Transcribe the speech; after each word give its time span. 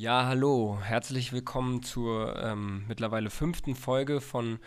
Ja, 0.00 0.24
hallo, 0.24 0.78
herzlich 0.82 1.30
willkommen 1.30 1.82
zur 1.82 2.34
ähm, 2.42 2.86
mittlerweile 2.88 3.28
fünften 3.28 3.74
Folge 3.74 4.22
von 4.22 4.58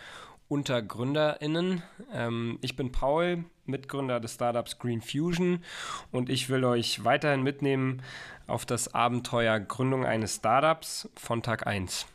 Unter 0.46 0.80
GründerInnen. 0.80 1.82
Ähm, 2.12 2.60
ich 2.60 2.76
bin 2.76 2.92
Paul, 2.92 3.44
Mitgründer 3.66 4.20
des 4.20 4.34
Startups 4.34 4.78
Green 4.78 5.00
Fusion 5.00 5.64
und 6.12 6.30
ich 6.30 6.50
will 6.50 6.64
euch 6.64 7.02
weiterhin 7.02 7.42
mitnehmen 7.42 8.00
auf 8.46 8.64
das 8.64 8.94
Abenteuer 8.94 9.58
Gründung 9.58 10.06
eines 10.06 10.36
Startups 10.36 11.08
von 11.16 11.42
Tag 11.42 11.66
1. 11.66 12.06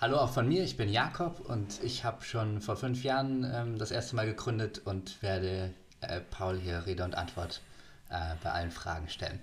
Hallo 0.00 0.18
auch 0.18 0.32
von 0.32 0.46
mir, 0.46 0.62
ich 0.62 0.76
bin 0.76 0.88
Jakob 0.88 1.40
und 1.40 1.82
ich 1.82 2.04
habe 2.04 2.22
schon 2.22 2.60
vor 2.60 2.76
fünf 2.76 3.02
Jahren 3.02 3.44
ähm, 3.52 3.76
das 3.76 3.90
erste 3.90 4.14
Mal 4.14 4.26
gegründet 4.26 4.82
und 4.84 5.20
werde 5.20 5.74
äh, 6.00 6.20
Paul 6.20 6.60
hier 6.60 6.86
Rede 6.86 7.02
und 7.02 7.16
Antwort 7.16 7.60
äh, 8.08 8.36
bei 8.40 8.52
allen 8.52 8.70
Fragen 8.70 9.08
stellen. 9.08 9.40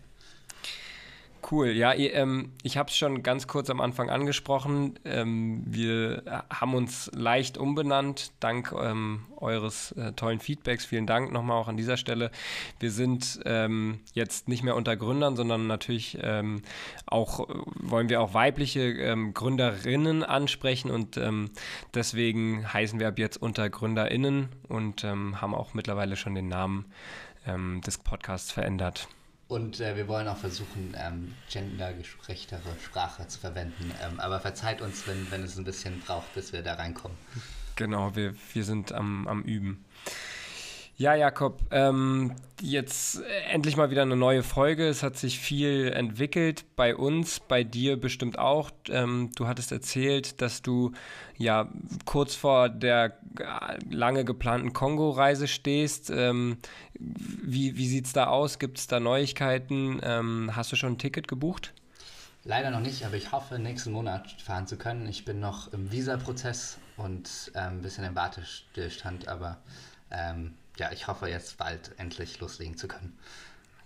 Cool, 1.52 1.70
ja, 1.71 1.93
ähm, 1.93 2.53
ich 2.63 2.77
habe 2.77 2.89
es 2.89 2.95
schon 2.95 3.21
ganz 3.21 3.47
kurz 3.47 3.70
am 3.70 3.81
Anfang 3.81 4.09
angesprochen. 4.09 4.97
Ähm, 5.03 5.61
wir 5.65 6.23
haben 6.49 6.73
uns 6.73 7.11
leicht 7.13 7.57
umbenannt, 7.57 8.31
dank 8.39 8.73
ähm, 8.79 9.25
eures 9.35 9.91
äh, 9.93 10.13
tollen 10.13 10.39
Feedbacks. 10.39 10.85
Vielen 10.85 11.05
Dank 11.05 11.34
nochmal 11.34 11.57
auch 11.57 11.67
an 11.67 11.75
dieser 11.75 11.98
Stelle. 11.98 12.31
Wir 12.79 12.91
sind 12.91 13.39
jetzt 14.13 14.48
nicht 14.48 14.63
mehr 14.63 14.75
unter 14.75 14.95
Gründern, 14.95 15.35
sondern 15.35 15.67
natürlich 15.67 16.17
auch 17.05 17.48
wollen 17.75 18.09
wir 18.09 18.21
auch 18.21 18.34
weibliche 18.34 19.15
Gründerinnen 19.34 20.23
ansprechen 20.23 20.91
und 20.91 21.20
deswegen 21.93 22.71
heißen 22.71 22.99
wir 22.99 23.07
ab 23.07 23.20
jetzt 23.20 23.37
unter 23.41 23.70
GründerInnen 23.70 24.49
und 24.67 25.03
haben 25.03 25.55
auch 25.55 25.73
mittlerweile 25.73 26.15
schon 26.15 26.35
den 26.35 26.48
Namen 26.48 26.85
des 27.85 27.98
Podcasts 27.98 28.51
verändert. 28.51 29.07
Und 29.54 29.79
äh, 29.79 29.96
wir 29.96 30.07
wollen 30.07 30.27
auch 30.27 30.37
versuchen, 30.37 30.96
ähm, 30.98 31.35
gendergerechtere 31.48 32.59
Sprache 32.84 33.27
zu 33.27 33.40
verwenden. 33.40 33.91
Ähm, 34.04 34.20
aber 34.20 34.40
verzeiht 34.40 34.82
uns, 34.82 35.05
wenn, 35.05 35.29
wenn 35.29 35.43
es 35.43 35.59
ein 35.59 35.63
bisschen 35.63 35.99
braucht, 35.99 36.34
bis 36.34 36.54
wir 36.54 36.63
da 36.63 36.73
reinkommen. 36.73 37.15
Genau, 37.76 38.15
wir, 38.15 38.34
wir 38.51 38.63
sind 38.63 38.91
am, 38.93 39.27
am 39.27 39.43
Üben. 39.43 39.85
Ja, 41.04 41.15
Jakob, 41.15 41.59
ähm, 41.70 42.34
jetzt 42.62 43.21
endlich 43.51 43.76
mal 43.76 43.91
wieder 43.91 44.04
eine 44.04 44.15
neue 44.15 44.41
Folge. 44.41 44.87
Es 44.87 45.04
hat 45.04 45.18
sich 45.18 45.37
viel 45.37 45.91
entwickelt 45.91 46.63
bei 46.77 46.96
uns, 46.96 47.41
bei 47.41 47.65
dir 47.65 47.99
bestimmt 47.99 48.40
auch. 48.40 48.71
Ähm, 48.87 49.29
du 49.35 49.46
hattest 49.46 49.74
erzählt, 49.74 50.41
dass 50.41 50.62
du 50.62 50.93
ja 51.37 51.68
kurz 52.05 52.35
vor 52.35 52.70
der 52.70 53.18
lange 53.90 54.24
geplanten 54.24 54.71
Kongo-Reise 54.71 55.49
stehst. 55.49 56.09
Ähm, 56.09 56.59
wie 56.93 57.76
wie 57.76 57.87
sieht 57.90 58.05
es 58.05 58.13
da 58.13 58.27
aus? 58.27 58.57
Gibt 58.57 58.77
es 58.77 58.87
da 58.87 59.01
Neuigkeiten? 59.01 59.99
Ähm, 60.01 60.51
hast 60.55 60.71
du 60.71 60.77
schon 60.77 60.93
ein 60.93 60.99
Ticket 60.99 61.27
gebucht? 61.27 61.74
Leider 62.46 62.71
noch 62.71 62.79
nicht, 62.79 63.05
aber 63.05 63.18
ich 63.18 63.34
hoffe, 63.34 63.59
nächsten 63.59 63.91
Monat 63.91 64.31
fahren 64.41 64.68
zu 64.68 64.78
können. 64.78 65.09
Ich 65.09 65.25
bin 65.25 65.41
noch 65.41 65.74
im 65.74 65.91
Visa-Prozess 65.91 66.78
und 66.96 67.51
ähm, 67.56 67.79
ein 67.79 67.81
bisschen 67.81 68.06
im 68.06 68.16
Wartestillstand, 68.16 69.28
aber 69.28 69.57
ähm, 70.09 70.53
ja, 70.78 70.91
ich 70.91 71.07
hoffe 71.07 71.28
jetzt 71.28 71.57
bald 71.57 71.91
endlich 71.97 72.40
loslegen 72.40 72.78
zu 72.78 72.88
können. 72.88 73.18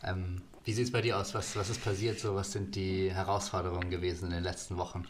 Ähm, 0.04 0.42
wie 0.64 0.74
sieht 0.74 0.86
es 0.86 0.92
bei 0.92 1.02
dir 1.02 1.18
aus? 1.18 1.34
Was, 1.34 1.56
was 1.56 1.70
ist 1.70 1.84
passiert? 1.84 2.20
So, 2.20 2.36
was 2.36 2.52
sind 2.52 2.76
die 2.76 3.12
Herausforderungen 3.12 3.90
gewesen 3.90 4.26
in 4.26 4.32
den 4.32 4.44
letzten 4.44 4.78
Wochen? 4.78 5.06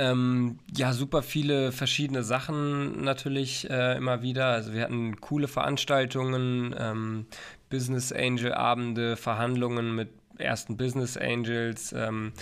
Ähm, 0.00 0.60
ja, 0.76 0.92
super 0.92 1.22
viele 1.22 1.72
verschiedene 1.72 2.22
Sachen 2.22 3.02
natürlich 3.02 3.68
äh, 3.68 3.96
immer 3.96 4.22
wieder. 4.22 4.46
Also 4.46 4.72
wir 4.72 4.82
hatten 4.82 5.20
coole 5.20 5.48
Veranstaltungen, 5.48 6.72
ähm, 6.78 7.26
Business 7.68 8.12
Angel 8.12 8.52
Abende, 8.52 9.16
Verhandlungen 9.16 9.94
mit 9.94 10.08
ersten 10.38 10.76
Business 10.76 11.16
Angels, 11.16 11.92
ähm, 11.92 12.32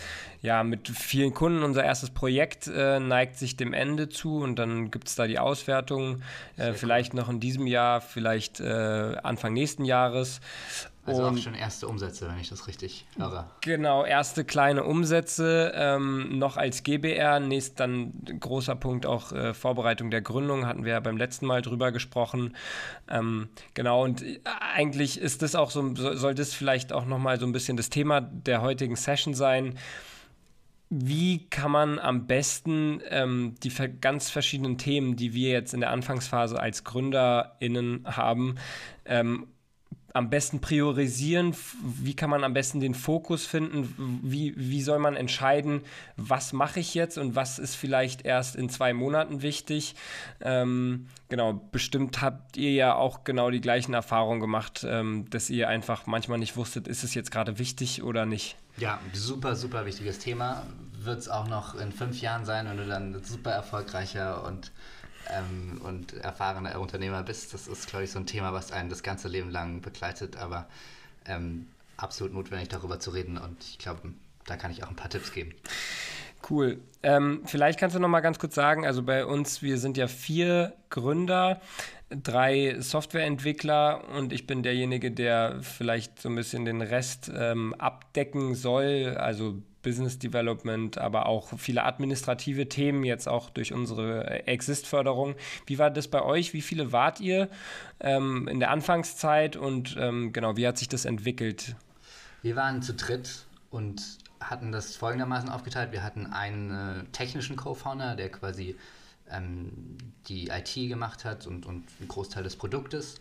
ja, 0.42 0.62
mit 0.62 0.88
vielen 0.88 1.34
Kunden. 1.34 1.62
Unser 1.62 1.84
erstes 1.84 2.10
Projekt 2.10 2.66
äh, 2.66 3.00
neigt 3.00 3.36
sich 3.36 3.56
dem 3.56 3.72
Ende 3.72 4.08
zu 4.08 4.38
und 4.38 4.58
dann 4.58 4.90
gibt 4.90 5.08
es 5.08 5.14
da 5.14 5.26
die 5.26 5.38
Auswertung, 5.38 6.22
äh, 6.56 6.72
vielleicht 6.72 7.14
noch 7.14 7.28
in 7.28 7.40
diesem 7.40 7.66
Jahr, 7.66 8.00
vielleicht 8.00 8.60
äh, 8.60 9.16
Anfang 9.22 9.52
nächsten 9.52 9.84
Jahres. 9.84 10.40
Also 11.06 11.24
und 11.24 11.38
auch 11.38 11.42
schon 11.42 11.54
erste 11.54 11.86
Umsätze, 11.86 12.28
wenn 12.28 12.38
ich 12.38 12.48
das 12.48 12.66
richtig 12.66 13.06
höre. 13.16 13.50
Genau, 13.60 14.04
erste 14.04 14.44
kleine 14.44 14.84
Umsätze, 14.84 15.72
ähm, 15.74 16.38
noch 16.38 16.56
als 16.56 16.82
GBR. 16.82 17.40
Nächst 17.40 17.78
dann 17.80 18.12
großer 18.40 18.74
Punkt 18.74 19.06
auch 19.06 19.32
äh, 19.32 19.54
Vorbereitung 19.54 20.10
der 20.10 20.22
Gründung, 20.22 20.66
hatten 20.66 20.84
wir 20.84 20.92
ja 20.92 21.00
beim 21.00 21.16
letzten 21.16 21.46
Mal 21.46 21.62
drüber 21.62 21.92
gesprochen. 21.92 22.56
Ähm, 23.08 23.48
genau, 23.74 24.02
und 24.02 24.22
äh, 24.22 24.40
eigentlich 24.74 25.20
ist 25.20 25.42
das 25.42 25.54
auch 25.54 25.70
so, 25.70 25.94
soll 25.94 26.34
das 26.34 26.54
vielleicht 26.54 26.92
auch 26.92 27.04
nochmal 27.04 27.38
so 27.38 27.46
ein 27.46 27.52
bisschen 27.52 27.76
das 27.76 27.88
Thema 27.88 28.20
der 28.20 28.62
heutigen 28.62 28.96
Session 28.96 29.34
sein 29.34 29.74
wie 30.88 31.46
kann 31.48 31.72
man 31.72 31.98
am 31.98 32.26
besten 32.26 33.00
ähm, 33.10 33.56
die 33.62 33.72
ganz 34.00 34.30
verschiedenen 34.30 34.78
Themen, 34.78 35.16
die 35.16 35.34
wir 35.34 35.50
jetzt 35.50 35.74
in 35.74 35.80
der 35.80 35.90
Anfangsphase 35.90 36.60
als 36.60 36.84
GründerInnen 36.84 38.04
haben, 38.06 38.54
ähm, 39.04 39.48
am 40.16 40.30
besten 40.30 40.60
priorisieren? 40.60 41.54
Wie 41.82 42.16
kann 42.16 42.30
man 42.30 42.42
am 42.42 42.54
besten 42.54 42.80
den 42.80 42.94
Fokus 42.94 43.46
finden? 43.46 44.22
Wie, 44.22 44.54
wie 44.56 44.80
soll 44.80 44.98
man 44.98 45.14
entscheiden, 45.14 45.82
was 46.16 46.52
mache 46.52 46.80
ich 46.80 46.94
jetzt 46.94 47.18
und 47.18 47.36
was 47.36 47.58
ist 47.58 47.74
vielleicht 47.74 48.24
erst 48.24 48.56
in 48.56 48.70
zwei 48.70 48.94
Monaten 48.94 49.42
wichtig? 49.42 49.94
Ähm, 50.40 51.08
genau, 51.28 51.60
bestimmt 51.70 52.22
habt 52.22 52.56
ihr 52.56 52.72
ja 52.72 52.94
auch 52.94 53.24
genau 53.24 53.50
die 53.50 53.60
gleichen 53.60 53.92
Erfahrungen 53.92 54.40
gemacht, 54.40 54.86
ähm, 54.88 55.28
dass 55.28 55.50
ihr 55.50 55.68
einfach 55.68 56.06
manchmal 56.06 56.38
nicht 56.38 56.56
wusstet, 56.56 56.88
ist 56.88 57.04
es 57.04 57.14
jetzt 57.14 57.30
gerade 57.30 57.58
wichtig 57.58 58.02
oder 58.02 58.24
nicht? 58.24 58.56
Ja, 58.78 58.98
super, 59.12 59.54
super 59.54 59.84
wichtiges 59.84 60.18
Thema. 60.18 60.62
Wird 60.98 61.18
es 61.18 61.28
auch 61.28 61.46
noch 61.46 61.74
in 61.74 61.92
fünf 61.92 62.20
Jahren 62.22 62.46
sein, 62.46 62.66
wenn 62.66 62.78
du 62.78 62.86
dann 62.86 63.22
super 63.22 63.50
erfolgreicher 63.50 64.44
und 64.44 64.72
ähm, 65.30 65.80
und 65.82 66.14
erfahrener 66.14 66.80
Unternehmer 66.80 67.22
bist. 67.22 67.54
Das 67.54 67.68
ist, 67.68 67.88
glaube 67.88 68.04
ich, 68.04 68.10
so 68.10 68.18
ein 68.18 68.26
Thema, 68.26 68.52
was 68.52 68.72
einen 68.72 68.88
das 68.88 69.02
ganze 69.02 69.28
Leben 69.28 69.50
lang 69.50 69.80
begleitet, 69.80 70.36
aber 70.36 70.66
ähm, 71.26 71.66
absolut 71.96 72.32
notwendig, 72.32 72.68
darüber 72.68 73.00
zu 73.00 73.10
reden. 73.10 73.38
Und 73.38 73.62
ich 73.62 73.78
glaube, 73.78 74.00
da 74.46 74.56
kann 74.56 74.70
ich 74.70 74.84
auch 74.84 74.88
ein 74.88 74.96
paar 74.96 75.10
Tipps 75.10 75.32
geben. 75.32 75.54
Cool. 76.48 76.78
Ähm, 77.02 77.42
vielleicht 77.44 77.78
kannst 77.78 77.96
du 77.96 78.00
noch 78.00 78.08
mal 78.08 78.20
ganz 78.20 78.38
kurz 78.38 78.54
sagen, 78.54 78.86
also 78.86 79.02
bei 79.02 79.24
uns, 79.24 79.62
wir 79.62 79.78
sind 79.78 79.96
ja 79.96 80.06
vier 80.06 80.74
Gründer, 80.90 81.60
drei 82.10 82.76
Softwareentwickler 82.78 84.08
und 84.16 84.32
ich 84.32 84.46
bin 84.46 84.62
derjenige, 84.62 85.10
der 85.10 85.58
vielleicht 85.62 86.20
so 86.20 86.28
ein 86.28 86.36
bisschen 86.36 86.64
den 86.64 86.82
Rest 86.82 87.30
ähm, 87.34 87.74
abdecken 87.74 88.54
soll, 88.54 89.16
also 89.18 89.60
Business 89.86 90.18
Development, 90.18 90.98
aber 90.98 91.26
auch 91.26 91.56
viele 91.58 91.84
administrative 91.84 92.68
Themen, 92.68 93.04
jetzt 93.04 93.28
auch 93.28 93.50
durch 93.50 93.72
unsere 93.72 94.48
Exist-Förderung. 94.48 95.36
Wie 95.64 95.78
war 95.78 95.90
das 95.90 96.08
bei 96.08 96.22
euch? 96.22 96.52
Wie 96.52 96.60
viele 96.60 96.90
wart 96.90 97.20
ihr 97.20 97.48
ähm, 98.00 98.48
in 98.48 98.58
der 98.58 98.72
Anfangszeit 98.72 99.54
und 99.54 99.96
ähm, 99.96 100.32
genau, 100.32 100.56
wie 100.56 100.66
hat 100.66 100.76
sich 100.76 100.88
das 100.88 101.04
entwickelt? 101.04 101.76
Wir 102.42 102.56
waren 102.56 102.82
zu 102.82 102.94
dritt 102.94 103.46
und 103.70 104.02
hatten 104.40 104.72
das 104.72 104.96
folgendermaßen 104.96 105.48
aufgeteilt. 105.50 105.92
Wir 105.92 106.02
hatten 106.02 106.26
einen 106.26 106.70
äh, 106.72 107.04
technischen 107.12 107.54
Co-Founder, 107.54 108.16
der 108.16 108.30
quasi 108.30 108.74
ähm, 109.30 109.96
die 110.26 110.48
IT 110.48 110.74
gemacht 110.74 111.24
hat 111.24 111.46
und, 111.46 111.64
und 111.64 111.84
einen 112.00 112.08
Großteil 112.08 112.42
des 112.42 112.56
Produktes 112.56 113.20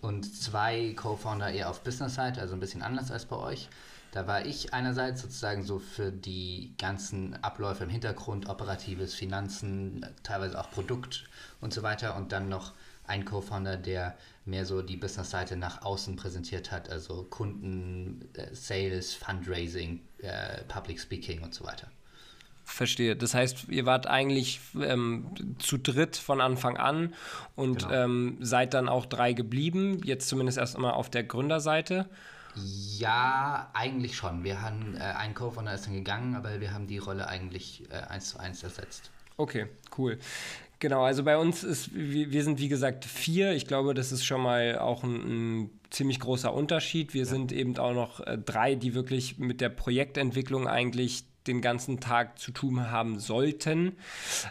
und 0.00 0.24
zwei 0.34 0.92
Co-Founder 0.94 1.52
eher 1.52 1.70
auf 1.70 1.84
Business-Seite, 1.84 2.40
also 2.40 2.54
ein 2.54 2.60
bisschen 2.60 2.82
anders 2.82 3.12
als 3.12 3.26
bei 3.26 3.36
euch. 3.36 3.68
Da 4.12 4.26
war 4.26 4.44
ich 4.44 4.74
einerseits 4.74 5.22
sozusagen 5.22 5.62
so 5.62 5.78
für 5.78 6.10
die 6.10 6.74
ganzen 6.78 7.42
Abläufe 7.44 7.84
im 7.84 7.90
Hintergrund, 7.90 8.48
operatives, 8.48 9.14
Finanzen, 9.14 10.04
teilweise 10.22 10.58
auch 10.58 10.70
Produkt 10.70 11.24
und 11.60 11.72
so 11.72 11.82
weiter 11.82 12.16
und 12.16 12.32
dann 12.32 12.48
noch 12.48 12.72
ein 13.06 13.24
Co-Founder, 13.24 13.76
der 13.76 14.16
mehr 14.44 14.66
so 14.66 14.82
die 14.82 14.96
Business-Seite 14.96 15.56
nach 15.56 15.82
außen 15.82 16.16
präsentiert 16.16 16.70
hat, 16.70 16.90
also 16.90 17.24
Kunden, 17.28 18.28
äh, 18.34 18.54
Sales, 18.54 19.14
Fundraising, 19.14 20.00
äh, 20.18 20.62
Public 20.68 21.00
Speaking 21.00 21.42
und 21.42 21.54
so 21.54 21.64
weiter. 21.64 21.88
Verstehe. 22.64 23.16
Das 23.16 23.34
heißt, 23.34 23.68
ihr 23.68 23.84
wart 23.84 24.06
eigentlich 24.06 24.60
ähm, 24.80 25.26
zu 25.58 25.76
dritt 25.76 26.16
von 26.16 26.40
Anfang 26.40 26.76
an 26.76 27.14
und 27.56 27.80
genau. 27.80 28.04
ähm, 28.04 28.38
seid 28.40 28.74
dann 28.74 28.88
auch 28.88 29.06
drei 29.06 29.32
geblieben, 29.32 30.00
jetzt 30.04 30.28
zumindest 30.28 30.58
erst 30.58 30.76
einmal 30.76 30.92
auf 30.92 31.10
der 31.10 31.24
Gründerseite. 31.24 32.08
Ja, 32.56 33.70
eigentlich 33.74 34.16
schon. 34.16 34.44
Wir 34.44 34.60
haben 34.60 34.96
äh, 34.96 35.00
ein 35.00 35.34
Co-Founder 35.34 35.74
ist 35.74 35.86
dann 35.86 35.94
gegangen, 35.94 36.34
aber 36.34 36.60
wir 36.60 36.72
haben 36.72 36.86
die 36.86 36.98
Rolle 36.98 37.28
eigentlich 37.28 37.84
äh, 37.90 37.96
eins 38.08 38.30
zu 38.30 38.38
eins 38.38 38.62
ersetzt. 38.62 39.10
Okay, 39.36 39.66
cool. 39.96 40.18
Genau, 40.80 41.02
also 41.02 41.24
bei 41.24 41.36
uns 41.36 41.62
ist, 41.62 41.90
wir 41.94 42.42
sind 42.42 42.58
wie 42.58 42.68
gesagt 42.68 43.04
vier. 43.04 43.52
Ich 43.52 43.66
glaube, 43.66 43.92
das 43.92 44.12
ist 44.12 44.24
schon 44.24 44.40
mal 44.40 44.78
auch 44.78 45.02
ein, 45.04 45.60
ein 45.62 45.70
ziemlich 45.90 46.20
großer 46.20 46.52
Unterschied. 46.52 47.12
Wir 47.12 47.24
ja. 47.24 47.28
sind 47.28 47.52
eben 47.52 47.76
auch 47.78 47.92
noch 47.92 48.20
äh, 48.20 48.38
drei, 48.38 48.74
die 48.74 48.94
wirklich 48.94 49.38
mit 49.38 49.60
der 49.60 49.68
Projektentwicklung 49.68 50.66
eigentlich 50.66 51.24
den 51.46 51.60
ganzen 51.60 52.00
Tag 52.00 52.38
zu 52.38 52.52
tun 52.52 52.90
haben 52.90 53.18
sollten. 53.18 53.96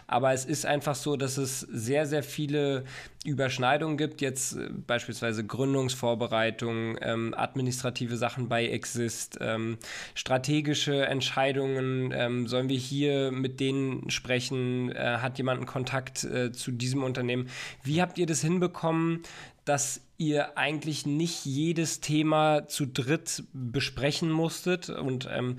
Aber 0.06 0.32
es 0.32 0.44
ist 0.44 0.66
einfach 0.66 0.94
so, 0.94 1.16
dass 1.16 1.36
es 1.36 1.60
sehr, 1.60 2.06
sehr 2.06 2.22
viele 2.22 2.84
Überschneidungen 3.24 3.96
gibt. 3.96 4.20
Jetzt 4.20 4.56
äh, 4.56 4.70
beispielsweise 4.86 5.44
Gründungsvorbereitung, 5.44 6.96
ähm, 7.00 7.34
administrative 7.36 8.16
Sachen 8.16 8.48
bei 8.48 8.66
Exist, 8.66 9.38
ähm, 9.40 9.78
strategische 10.14 11.06
Entscheidungen. 11.06 12.12
Ähm, 12.14 12.46
sollen 12.46 12.68
wir 12.68 12.78
hier 12.78 13.30
mit 13.30 13.60
denen 13.60 14.10
sprechen? 14.10 14.90
Äh, 14.92 15.18
hat 15.18 15.38
jemand 15.38 15.58
einen 15.58 15.66
Kontakt 15.66 16.24
äh, 16.24 16.50
zu 16.50 16.72
diesem 16.72 17.02
Unternehmen? 17.02 17.48
Wie 17.82 18.00
habt 18.00 18.18
ihr 18.18 18.26
das 18.26 18.40
hinbekommen, 18.40 19.22
dass 19.64 20.00
ihr 20.16 20.58
eigentlich 20.58 21.06
nicht 21.06 21.44
jedes 21.44 22.00
Thema 22.00 22.68
zu 22.68 22.86
dritt 22.86 23.44
besprechen 23.52 24.30
musstet. 24.30 24.90
Und 24.90 25.28
ähm, 25.32 25.58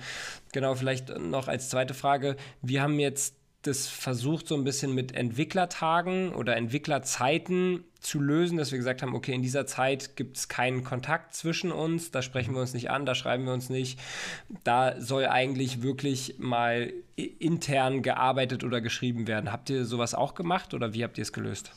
genau, 0.52 0.76
vielleicht 0.76 1.18
noch 1.18 1.48
als 1.48 1.70
zweite 1.70 1.94
Frage, 1.94 2.36
wir 2.62 2.82
haben 2.82 3.00
jetzt 3.00 3.36
das 3.64 3.88
versucht 3.88 4.48
so 4.48 4.56
ein 4.56 4.64
bisschen 4.64 4.96
mit 4.96 5.14
Entwicklertagen 5.14 6.34
oder 6.34 6.58
Entwicklerzeiten 6.58 7.84
zu 8.00 8.20
lösen, 8.20 8.58
dass 8.58 8.72
wir 8.72 8.80
gesagt 8.80 9.04
haben, 9.04 9.14
okay, 9.14 9.34
in 9.34 9.44
dieser 9.44 9.68
Zeit 9.68 10.16
gibt 10.16 10.38
es 10.38 10.48
keinen 10.48 10.84
Kontakt 10.84 11.36
zwischen 11.36 11.72
uns, 11.72 12.10
da 12.10 12.24
sprechen 12.24 12.56
wir 12.56 12.62
uns 12.62 12.74
nicht 12.74 12.90
an, 12.90 13.06
da 13.06 13.14
schreiben 13.14 13.46
wir 13.46 13.54
uns 13.54 13.70
nicht. 13.70 14.00
Da 14.64 15.00
soll 15.00 15.28
eigentlich 15.28 15.84
wirklich 15.84 16.36
mal 16.40 16.92
intern 17.16 18.02
gearbeitet 18.02 18.64
oder 18.64 18.82
geschrieben 18.82 19.28
werden. 19.28 19.52
Habt 19.52 19.70
ihr 19.70 19.86
sowas 19.86 20.16
auch 20.16 20.34
gemacht 20.34 20.74
oder 20.74 20.96
wie 20.96 21.04
habt 21.04 21.20
ihr 21.20 21.24
es 21.24 21.34
gelöst? 21.34 21.72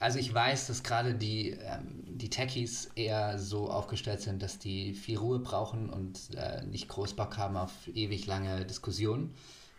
Also 0.00 0.18
ich 0.18 0.32
weiß, 0.32 0.68
dass 0.68 0.82
gerade 0.82 1.14
die, 1.14 1.50
ähm, 1.50 2.04
die 2.06 2.30
Techies 2.30 2.90
eher 2.94 3.38
so 3.38 3.68
aufgestellt 3.68 4.20
sind, 4.20 4.42
dass 4.42 4.58
die 4.58 4.94
viel 4.94 5.18
Ruhe 5.18 5.40
brauchen 5.40 5.90
und 5.90 6.34
äh, 6.36 6.62
nicht 6.64 6.88
groß 6.88 7.14
Bock 7.14 7.36
haben 7.36 7.56
auf 7.56 7.72
ewig 7.92 8.26
lange 8.26 8.64
Diskussionen. 8.64 9.34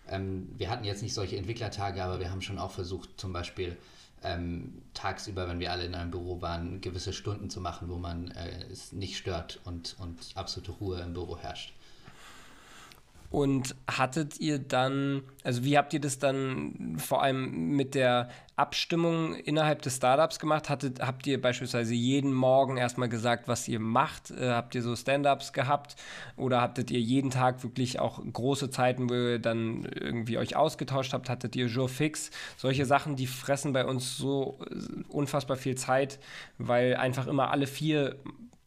Ähm, 0.10 0.50
wir 0.58 0.70
hatten 0.70 0.84
jetzt 0.84 1.04
nicht 1.04 1.14
solche 1.14 1.38
Entwicklertage, 1.38 2.04
aber 2.04 2.20
wir 2.20 2.32
haben 2.32 2.42
schon 2.42 2.60
auch 2.60 2.72
versucht, 2.72 3.20
zum 3.20 3.32
Beispiel 3.32 3.78
ähm, 4.22 4.82
tagsüber, 4.94 5.48
wenn 5.48 5.60
wir 5.62 5.72
alle 5.72 5.86
in 5.86 5.96
einem 5.96 6.12
Büro 6.12 6.42
waren, 6.42 6.82
gewisse 6.82 7.14
Stunden 7.14 7.50
zu 7.50 7.62
machen, 7.62 7.88
wo 7.90 7.98
man 7.98 8.32
äh, 8.32 8.66
es 8.70 8.92
nicht 8.92 9.18
stört 9.18 9.62
und, 9.64 9.96
und 10.00 10.18
absolute 10.36 10.72
Ruhe 10.72 11.00
im 11.00 11.14
Büro 11.14 11.38
herrscht. 11.38 11.74
Und 13.32 13.76
hattet 13.88 14.40
ihr 14.40 14.58
dann, 14.58 15.22
also 15.44 15.64
wie 15.64 15.78
habt 15.78 15.94
ihr 15.94 16.00
das 16.00 16.18
dann 16.18 16.96
vor 16.98 17.22
allem 17.22 17.76
mit 17.76 17.94
der 17.94 18.30
Abstimmung 18.56 19.36
innerhalb 19.36 19.84
des 19.84 19.98
Startups 19.98 20.40
gemacht? 20.40 20.68
Hattet, 20.68 21.00
habt 21.00 21.28
ihr 21.28 21.40
beispielsweise 21.40 21.94
jeden 21.94 22.34
Morgen 22.34 22.78
erstmal 22.78 23.08
gesagt, 23.08 23.48
was 23.48 23.68
ihr 23.68 23.80
macht? 23.80 24.32
Äh, 24.32 24.50
habt 24.50 24.74
ihr 24.74 24.82
so 24.82 24.96
Stand-ups 24.96 25.54
gehabt? 25.54 25.96
Oder 26.38 26.60
hattet 26.62 26.90
ihr 26.90 27.00
jeden 27.00 27.30
Tag 27.30 27.62
wirklich 27.62 28.00
auch 28.00 28.20
große 28.34 28.72
Zeiten, 28.72 29.12
wo 29.12 29.14
ihr 29.14 29.40
dann 29.40 29.86
irgendwie 29.86 30.40
euch 30.40 30.56
ausgetauscht 30.56 31.14
habt? 31.14 31.30
Hattet 31.30 31.56
ihr 31.56 31.68
Joe 31.68 31.88
Fix? 31.88 32.32
Solche 32.58 32.86
Sachen, 32.86 33.16
die 33.16 33.28
fressen 33.28 33.74
bei 33.74 33.86
uns 33.86 34.18
so 34.18 34.58
äh, 34.72 35.04
unfassbar 35.08 35.56
viel 35.56 35.76
Zeit, 35.76 36.18
weil 36.58 36.96
einfach 36.96 37.28
immer 37.28 37.52
alle 37.52 37.68
vier 37.68 38.16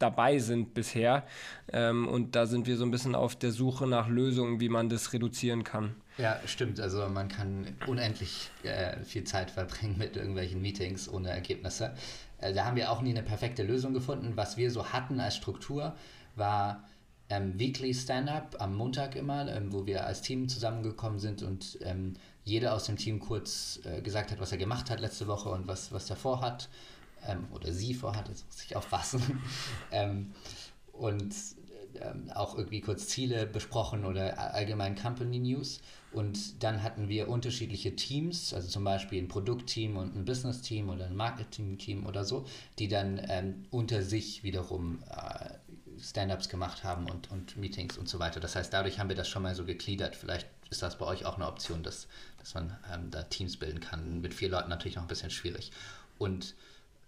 dabei 0.03 0.39
sind 0.39 0.75
bisher. 0.75 1.25
Ähm, 1.73 2.09
und 2.09 2.35
da 2.37 2.47
sind 2.47 2.67
wir 2.67 2.77
so 2.77 2.85
ein 2.85 2.91
bisschen 2.91 3.15
auf 3.15 3.37
der 3.37 3.53
Suche 3.53 3.87
nach 3.87 4.09
Lösungen, 4.09 4.61
wie 4.61 4.69
man 4.69 4.89
das 4.89 5.13
reduzieren 5.13 5.65
kann. 5.65 5.95
Ja, 6.19 6.39
stimmt. 6.45 6.81
Also 6.81 7.09
man 7.09 7.29
kann 7.29 7.67
unendlich 7.87 8.51
äh, 8.65 9.03
viel 9.05 9.25
Zeit 9.25 9.51
verbringen 9.51 9.97
mit 9.97 10.17
irgendwelchen 10.17 10.61
Meetings 10.61 11.09
ohne 11.09 11.31
Ergebnisse. 11.31 11.95
Äh, 12.39 12.53
da 12.53 12.65
haben 12.67 12.77
wir 12.77 12.91
auch 12.91 13.01
nie 13.01 13.11
eine 13.11 13.23
perfekte 13.23 13.63
Lösung 13.63 13.95
gefunden. 13.95 14.33
Was 14.35 14.57
wir 14.57 14.71
so 14.71 14.93
hatten 14.93 15.21
als 15.21 15.37
Struktur 15.37 15.95
war 16.37 16.85
ähm, 17.33 17.59
Weekly 17.59 17.95
Stand-up 17.95 18.57
am 18.59 18.77
Montag 18.77 19.17
immer, 19.17 19.51
ähm, 19.51 19.73
wo 19.73 19.87
wir 19.87 20.07
als 20.07 20.21
Team 20.21 20.49
zusammengekommen 20.49 21.19
sind 21.19 21.43
und 21.43 21.79
ähm, 21.83 22.15
jeder 22.45 22.75
aus 22.75 22.85
dem 22.85 22.97
Team 22.97 23.21
kurz 23.21 23.81
äh, 23.85 24.03
gesagt 24.03 24.31
hat, 24.33 24.41
was 24.41 24.53
er 24.53 24.59
gemacht 24.59 24.91
hat 24.91 25.01
letzte 25.01 25.27
Woche 25.29 25.49
und 25.49 25.67
was, 25.67 25.93
was 25.93 26.11
er 26.11 26.17
vorhat 26.17 26.69
ähm, 27.27 27.47
oder 27.53 27.73
sie 27.73 27.95
vorhat, 27.95 28.29
jetzt 28.29 28.47
muss 28.47 28.63
ich 28.63 28.77
aufpassen. 28.77 29.41
ähm, 29.91 30.33
und 30.93 31.35
ähm, 32.01 32.31
auch 32.35 32.57
irgendwie 32.57 32.81
kurz 32.81 33.09
Ziele 33.09 33.47
besprochen 33.47 34.05
oder 34.05 34.55
allgemein 34.55 34.97
Company 34.97 35.39
News. 35.39 35.81
Und 36.13 36.63
dann 36.63 36.83
hatten 36.83 37.09
wir 37.09 37.29
unterschiedliche 37.29 37.97
Teams, 37.97 38.53
also 38.53 38.69
zum 38.69 38.85
Beispiel 38.85 39.23
ein 39.23 39.29
Produktteam 39.29 39.97
und 39.97 40.15
ein 40.15 40.25
Business-Team 40.25 40.91
oder 40.91 41.07
ein 41.07 41.17
Marketing-Team 41.17 42.07
oder 42.07 42.25
so, 42.25 42.45
die 42.79 42.89
dann 42.89 43.21
ähm, 43.29 43.65
unter 43.71 44.03
sich 44.03 44.43
wiederum 44.43 45.03
äh, 45.11 45.51
Stand-ups 46.01 46.49
gemacht 46.49 46.85
haben 46.85 47.09
und, 47.09 47.31
und 47.31 47.57
Meetings 47.57 47.97
und 47.97 48.09
so 48.09 48.19
weiter. 48.19 48.41
Das 48.41 48.57
heißt, 48.57 48.73
dadurch 48.73 48.99
haben 48.99 49.09
wir 49.09 49.17
das 49.17 49.29
schon 49.29 49.43
mal 49.43 49.55
so 49.55 49.65
gegliedert. 49.65 50.17
Vielleicht 50.17 50.49
ist 50.71 50.83
das 50.83 50.99
bei 50.99 51.07
euch 51.07 51.25
auch 51.25 51.37
eine 51.37 51.47
Option, 51.47 51.83
dass, 51.83 52.09
dass 52.39 52.55
man 52.55 52.77
ähm, 52.93 53.11
da 53.11 53.23
Teams 53.23 53.57
bilden 53.57 53.81
kann. 53.81 54.21
Mit 54.21 54.35
vier 54.35 54.51
Leuten 54.51 54.69
natürlich 54.69 54.97
noch 54.97 55.03
ein 55.03 55.09
bisschen 55.09 55.31
schwierig. 55.31 55.73
Und 56.19 56.55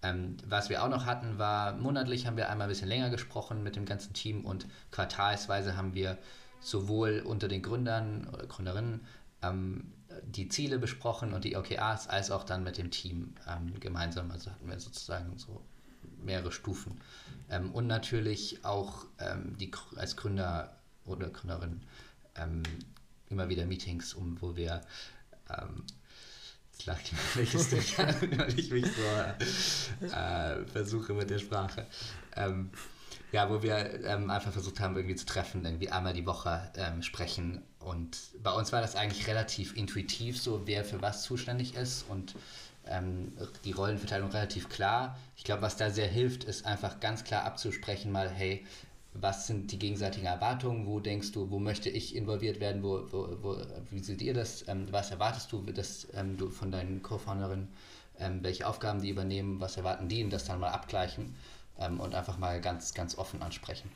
ähm, 0.04 0.36
was 0.46 0.68
wir 0.68 0.84
auch 0.84 0.88
noch 0.88 1.06
hatten, 1.06 1.38
war 1.38 1.72
monatlich 1.72 2.26
haben 2.26 2.36
wir 2.36 2.50
einmal 2.50 2.66
ein 2.66 2.70
bisschen 2.70 2.88
länger 2.88 3.08
gesprochen 3.08 3.62
mit 3.62 3.74
dem 3.74 3.86
ganzen 3.86 4.12
Team 4.12 4.44
und 4.44 4.66
quartalsweise 4.90 5.76
haben 5.76 5.94
wir 5.94 6.18
sowohl 6.60 7.22
unter 7.24 7.48
den 7.48 7.62
Gründern 7.62 8.28
oder 8.28 8.46
Gründerinnen 8.46 9.06
ähm, 9.42 9.92
die 10.26 10.48
Ziele 10.48 10.78
besprochen 10.78 11.32
und 11.32 11.44
die 11.44 11.56
OKRs, 11.56 12.08
als 12.08 12.30
auch 12.30 12.44
dann 12.44 12.64
mit 12.64 12.76
dem 12.76 12.90
Team 12.90 13.34
ähm, 13.48 13.80
gemeinsam. 13.80 14.30
Also 14.30 14.50
hatten 14.50 14.68
wir 14.68 14.78
sozusagen 14.78 15.38
so 15.38 15.62
mehrere 16.22 16.52
Stufen. 16.52 17.00
Ähm, 17.48 17.72
und 17.72 17.86
natürlich 17.86 18.64
auch 18.64 19.06
ähm, 19.18 19.56
die 19.58 19.70
als 19.96 20.16
Gründer 20.16 20.76
oder 21.06 21.30
Gründerin 21.30 21.80
ähm, 22.36 22.62
immer 23.30 23.48
wieder 23.48 23.64
Meetings, 23.66 24.14
um 24.14 24.40
wo 24.40 24.54
wir 24.54 24.82
Mir 26.86 26.96
welches 27.34 27.70
Ding 27.70 27.82
an, 27.98 28.38
weil 28.38 28.58
ich 28.58 28.70
mich 28.70 28.86
so 28.86 30.06
äh, 30.06 30.66
versuche 30.66 31.14
mit 31.14 31.30
der 31.30 31.38
Sprache. 31.38 31.86
Ähm, 32.36 32.70
ja, 33.32 33.50
wo 33.50 33.62
wir 33.62 34.04
ähm, 34.04 34.30
einfach 34.30 34.52
versucht 34.52 34.78
haben, 34.80 34.94
irgendwie 34.96 35.16
zu 35.16 35.26
treffen, 35.26 35.64
irgendwie 35.64 35.90
einmal 35.90 36.12
die 36.12 36.24
Woche 36.24 36.70
ähm, 36.76 37.02
sprechen. 37.02 37.62
Und 37.80 38.16
bei 38.42 38.52
uns 38.52 38.72
war 38.72 38.80
das 38.80 38.94
eigentlich 38.94 39.26
relativ 39.26 39.76
intuitiv, 39.76 40.40
so 40.40 40.62
wer 40.66 40.84
für 40.84 41.02
was 41.02 41.24
zuständig 41.24 41.74
ist 41.74 42.04
und 42.08 42.36
ähm, 42.86 43.32
die 43.64 43.72
Rollenverteilung 43.72 44.30
relativ 44.30 44.68
klar. 44.68 45.18
Ich 45.36 45.44
glaube, 45.44 45.62
was 45.62 45.76
da 45.76 45.90
sehr 45.90 46.06
hilft, 46.06 46.44
ist 46.44 46.64
einfach 46.64 47.00
ganz 47.00 47.24
klar 47.24 47.44
abzusprechen, 47.44 48.12
mal, 48.12 48.30
hey, 48.30 48.64
was 49.14 49.46
sind 49.46 49.70
die 49.70 49.78
gegenseitigen 49.78 50.26
Erwartungen, 50.26 50.86
wo 50.86 51.00
denkst 51.00 51.32
du, 51.32 51.50
wo 51.50 51.58
möchte 51.58 51.88
ich 51.88 52.16
involviert 52.16 52.60
werden, 52.60 52.82
wo, 52.82 53.02
wo, 53.10 53.28
wo 53.42 53.56
wie 53.90 54.00
seht 54.00 54.20
ihr 54.22 54.34
das, 54.34 54.66
ähm, 54.68 54.88
was 54.90 55.10
erwartest 55.10 55.52
du, 55.52 55.62
dass 55.62 56.08
ähm, 56.14 56.36
du 56.36 56.50
von 56.50 56.72
deinen 56.72 57.02
Co-Founderinnen, 57.02 57.68
ähm, 58.18 58.40
welche 58.42 58.66
Aufgaben 58.66 59.00
die 59.00 59.10
übernehmen, 59.10 59.60
was 59.60 59.76
erwarten 59.76 60.08
die? 60.08 60.24
Und 60.24 60.30
das 60.30 60.44
dann 60.44 60.60
mal 60.60 60.70
abgleichen 60.70 61.34
ähm, 61.78 62.00
und 62.00 62.14
einfach 62.14 62.38
mal 62.38 62.60
ganz, 62.60 62.92
ganz 62.94 63.16
offen 63.16 63.40
ansprechen. 63.42 63.90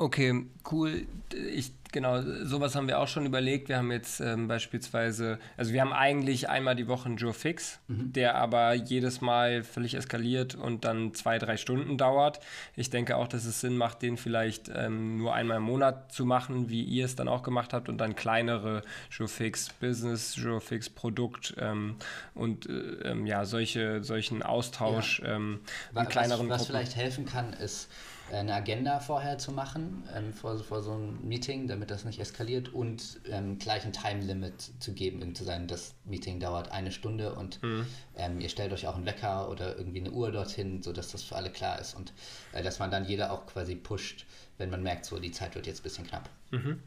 Okay, 0.00 0.46
cool. 0.70 1.06
Ich 1.52 1.72
Genau, 1.92 2.22
sowas 2.44 2.76
haben 2.76 2.86
wir 2.86 3.00
auch 3.00 3.08
schon 3.08 3.26
überlegt. 3.26 3.68
Wir 3.68 3.78
haben 3.78 3.90
jetzt 3.90 4.20
ähm, 4.20 4.46
beispielsweise, 4.46 5.38
also 5.56 5.72
wir 5.72 5.80
haben 5.80 5.92
eigentlich 5.92 6.48
einmal 6.48 6.76
die 6.76 6.86
Woche 6.86 7.06
einen 7.06 7.16
Joe 7.16 7.32
Fix, 7.32 7.80
mhm. 7.88 8.12
der 8.12 8.36
aber 8.36 8.74
jedes 8.74 9.20
Mal 9.20 9.64
völlig 9.64 9.94
eskaliert 9.94 10.54
und 10.54 10.84
dann 10.84 11.14
zwei, 11.14 11.38
drei 11.38 11.56
Stunden 11.56 11.98
dauert. 11.98 12.38
Ich 12.76 12.90
denke 12.90 13.16
auch, 13.16 13.26
dass 13.26 13.44
es 13.44 13.60
Sinn 13.60 13.76
macht, 13.76 14.02
den 14.02 14.16
vielleicht 14.16 14.70
ähm, 14.72 15.16
nur 15.16 15.34
einmal 15.34 15.56
im 15.56 15.64
Monat 15.64 16.12
zu 16.12 16.24
machen, 16.24 16.70
wie 16.70 16.84
ihr 16.84 17.04
es 17.04 17.16
dann 17.16 17.26
auch 17.26 17.42
gemacht 17.42 17.72
habt 17.72 17.88
und 17.88 17.98
dann 17.98 18.14
kleinere 18.14 18.82
Joe 19.10 19.26
Fix 19.26 19.70
Business, 19.80 20.36
Joe 20.36 20.60
Fix 20.60 20.88
Produkt 20.88 21.54
ähm, 21.58 21.96
und 22.34 22.68
äh, 22.68 22.72
ähm, 23.10 23.26
ja, 23.26 23.44
solche, 23.44 24.04
solchen 24.04 24.44
Austausch 24.44 25.20
ja. 25.20 25.36
Ähm, 25.36 25.60
in 25.96 26.08
kleineren 26.08 26.48
was, 26.48 26.60
was 26.60 26.66
vielleicht 26.68 26.94
helfen 26.94 27.26
kann, 27.26 27.52
ist, 27.54 27.88
eine 28.32 28.54
Agenda 28.54 29.00
vorher 29.00 29.38
zu 29.38 29.52
machen, 29.52 30.04
ähm, 30.14 30.32
vor, 30.32 30.58
vor 30.58 30.82
so 30.82 30.92
einem 30.92 31.18
Meeting, 31.26 31.66
damit 31.66 31.90
das 31.90 32.04
nicht 32.04 32.18
eskaliert 32.18 32.72
und 32.72 33.20
ähm, 33.28 33.58
gleich 33.58 33.84
ein 33.84 33.92
Time-Limit 33.92 34.80
zu 34.80 34.92
geben, 34.92 35.34
zu 35.34 35.44
sein, 35.44 35.66
das 35.66 35.94
Meeting 36.04 36.40
dauert 36.40 36.70
eine 36.70 36.92
Stunde 36.92 37.34
und 37.34 37.62
mhm. 37.62 37.86
ähm, 38.16 38.40
ihr 38.40 38.48
stellt 38.48 38.72
euch 38.72 38.86
auch 38.86 38.96
einen 38.96 39.06
Wecker 39.06 39.50
oder 39.50 39.76
irgendwie 39.76 40.00
eine 40.00 40.10
Uhr 40.10 40.30
dorthin, 40.32 40.82
sodass 40.82 41.12
das 41.12 41.22
für 41.22 41.36
alle 41.36 41.50
klar 41.50 41.78
ist 41.80 41.94
und 41.94 42.12
äh, 42.52 42.62
dass 42.62 42.78
man 42.78 42.90
dann 42.90 43.04
jeder 43.04 43.32
auch 43.32 43.46
quasi 43.46 43.74
pusht, 43.74 44.26
wenn 44.58 44.70
man 44.70 44.82
merkt, 44.82 45.04
so 45.06 45.18
die 45.18 45.32
Zeit 45.32 45.54
wird 45.54 45.66
jetzt 45.66 45.80
ein 45.80 45.84
bisschen 45.84 46.06
knapp. 46.06 46.28
Mhm. 46.50 46.80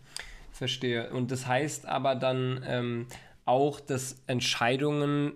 Verstehe. 0.51 1.09
Und 1.11 1.31
das 1.31 1.47
heißt 1.47 1.87
aber 1.87 2.15
dann 2.15 2.63
ähm, 2.65 3.07
auch, 3.45 3.79
dass 3.79 4.17
Entscheidungen 4.27 5.33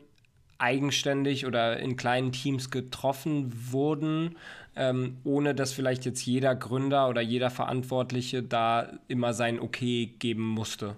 eigenständig 0.59 1.45
oder 1.45 1.79
in 1.79 1.95
kleinen 1.95 2.31
Teams 2.31 2.71
getroffen 2.71 3.71
wurden, 3.71 4.35
ähm, 4.75 5.17
ohne 5.23 5.55
dass 5.55 5.73
vielleicht 5.73 6.05
jetzt 6.05 6.25
jeder 6.25 6.55
Gründer 6.55 7.09
oder 7.09 7.21
jeder 7.21 7.49
Verantwortliche 7.49 8.43
da 8.43 8.91
immer 9.07 9.33
sein 9.33 9.59
Okay 9.59 10.13
geben 10.19 10.45
musste. 10.45 10.95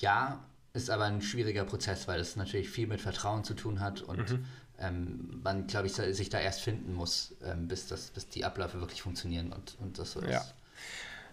Ja, 0.00 0.40
ist 0.72 0.90
aber 0.90 1.04
ein 1.04 1.22
schwieriger 1.22 1.64
Prozess, 1.64 2.06
weil 2.06 2.20
es 2.20 2.36
natürlich 2.36 2.68
viel 2.68 2.86
mit 2.86 3.00
Vertrauen 3.00 3.44
zu 3.44 3.54
tun 3.54 3.80
hat 3.80 4.02
und 4.02 4.30
mhm. 4.30 4.44
ähm, 4.78 5.40
man, 5.42 5.66
glaube 5.66 5.86
ich, 5.86 5.94
sich 5.94 6.28
da 6.28 6.38
erst 6.38 6.60
finden 6.60 6.92
muss, 6.92 7.34
ähm, 7.44 7.66
bis, 7.66 7.86
das, 7.86 8.10
bis 8.10 8.28
die 8.28 8.44
Abläufe 8.44 8.80
wirklich 8.80 9.02
funktionieren 9.02 9.52
und, 9.52 9.76
und 9.80 9.98
das 9.98 10.12
so 10.12 10.20
ist. 10.20 10.30
Ja. 10.30 10.44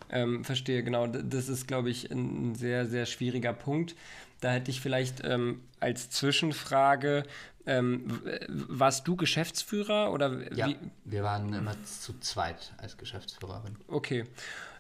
Ähm, 0.10 0.44
verstehe, 0.44 0.84
genau. 0.84 1.08
Das 1.08 1.50
ist, 1.50 1.68
glaube 1.68 1.90
ich, 1.90 2.12
ein 2.12 2.56
sehr, 2.56 2.86
sehr 2.86 3.06
schwieriger 3.06 3.54
Punkt. 3.54 3.96
Da 4.44 4.52
hätte 4.52 4.72
ich 4.72 4.82
vielleicht 4.82 5.24
ähm, 5.24 5.62
als 5.80 6.10
Zwischenfrage, 6.10 7.24
ähm, 7.66 8.22
warst 8.50 9.08
du 9.08 9.16
Geschäftsführer 9.16 10.12
oder 10.12 10.54
ja, 10.54 10.68
wir 11.06 11.24
waren 11.24 11.54
immer 11.54 11.82
zu 11.86 12.20
zweit 12.20 12.74
als 12.78 12.98
Geschäftsführerin. 12.98 13.78
Okay. 13.88 14.26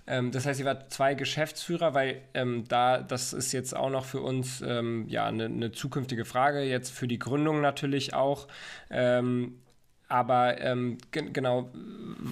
Ähm, 0.05 0.33
das 0.33 0.45
heißt, 0.45 0.59
ihr 0.59 0.65
wart 0.65 0.91
zwei 0.91 1.13
Geschäftsführer, 1.13 1.93
weil 1.93 2.23
ähm, 2.33 2.65
da, 2.67 3.01
das 3.01 3.31
ist 3.31 3.53
jetzt 3.53 3.73
auch 3.73 3.89
noch 3.89 4.03
für 4.03 4.19
uns 4.19 4.59
ähm, 4.59 5.07
ja 5.07 5.27
eine, 5.27 5.45
eine, 5.45 5.71
zukünftige 5.71 6.25
Frage, 6.25 6.63
jetzt 6.63 6.91
für 6.91 7.07
die 7.07 7.19
Gründung 7.19 7.61
natürlich 7.61 8.13
auch. 8.13 8.49
Ähm, 8.89 9.59
aber 10.09 10.59
ähm, 10.59 10.97
genau, 11.11 11.69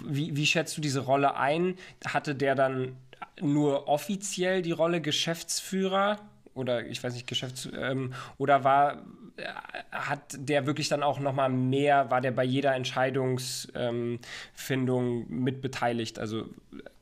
wie, 0.05 0.35
wie 0.35 0.45
schätzt 0.45 0.75
du 0.75 0.81
diese 0.81 0.99
Rolle 0.99 1.37
ein? 1.37 1.77
Hatte 2.05 2.35
der 2.35 2.55
dann 2.55 2.97
nur 3.39 3.87
offiziell 3.87 4.61
die 4.61 4.73
Rolle 4.73 4.99
Geschäftsführer 4.99 6.19
oder 6.53 6.85
ich 6.85 7.03
weiß 7.03 7.13
nicht, 7.13 7.27
Geschäfts 7.27 7.69
ähm, 7.73 8.13
oder 8.37 8.63
war 8.63 9.03
äh, 9.37 9.43
hat 9.91 10.35
der 10.37 10.65
wirklich 10.65 10.89
dann 10.89 11.03
auch 11.03 11.19
nochmal 11.19 11.49
mehr, 11.49 12.09
war 12.11 12.21
der 12.21 12.31
bei 12.31 12.43
jeder 12.43 12.75
Entscheidungsfindung 12.75 14.45
ähm, 14.57 15.25
mitbeteiligt? 15.29 16.19
Also 16.19 16.45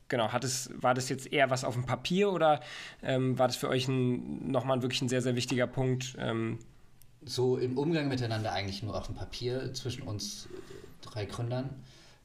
genau, 0.08 0.32
hat 0.32 0.44
es, 0.44 0.70
war 0.74 0.92
das 0.94 1.08
jetzt 1.08 1.32
eher 1.32 1.50
was 1.50 1.64
auf 1.64 1.74
dem 1.74 1.86
Papier 1.86 2.30
oder 2.32 2.60
ähm, 3.02 3.38
war 3.38 3.46
das 3.48 3.56
für 3.56 3.68
euch 3.68 3.88
ein, 3.88 4.50
nochmal 4.50 4.82
wirklich 4.82 5.00
ein 5.02 5.08
sehr, 5.08 5.22
sehr 5.22 5.36
wichtiger 5.36 5.66
Punkt? 5.66 6.16
Ähm? 6.18 6.58
So 7.24 7.56
im 7.56 7.78
Umgang 7.78 8.08
miteinander 8.08 8.52
eigentlich 8.52 8.82
nur 8.82 8.96
auf 8.96 9.06
dem 9.06 9.14
Papier 9.14 9.72
zwischen 9.74 10.02
uns 10.02 10.48
drei 11.00 11.24
Gründern. 11.24 11.70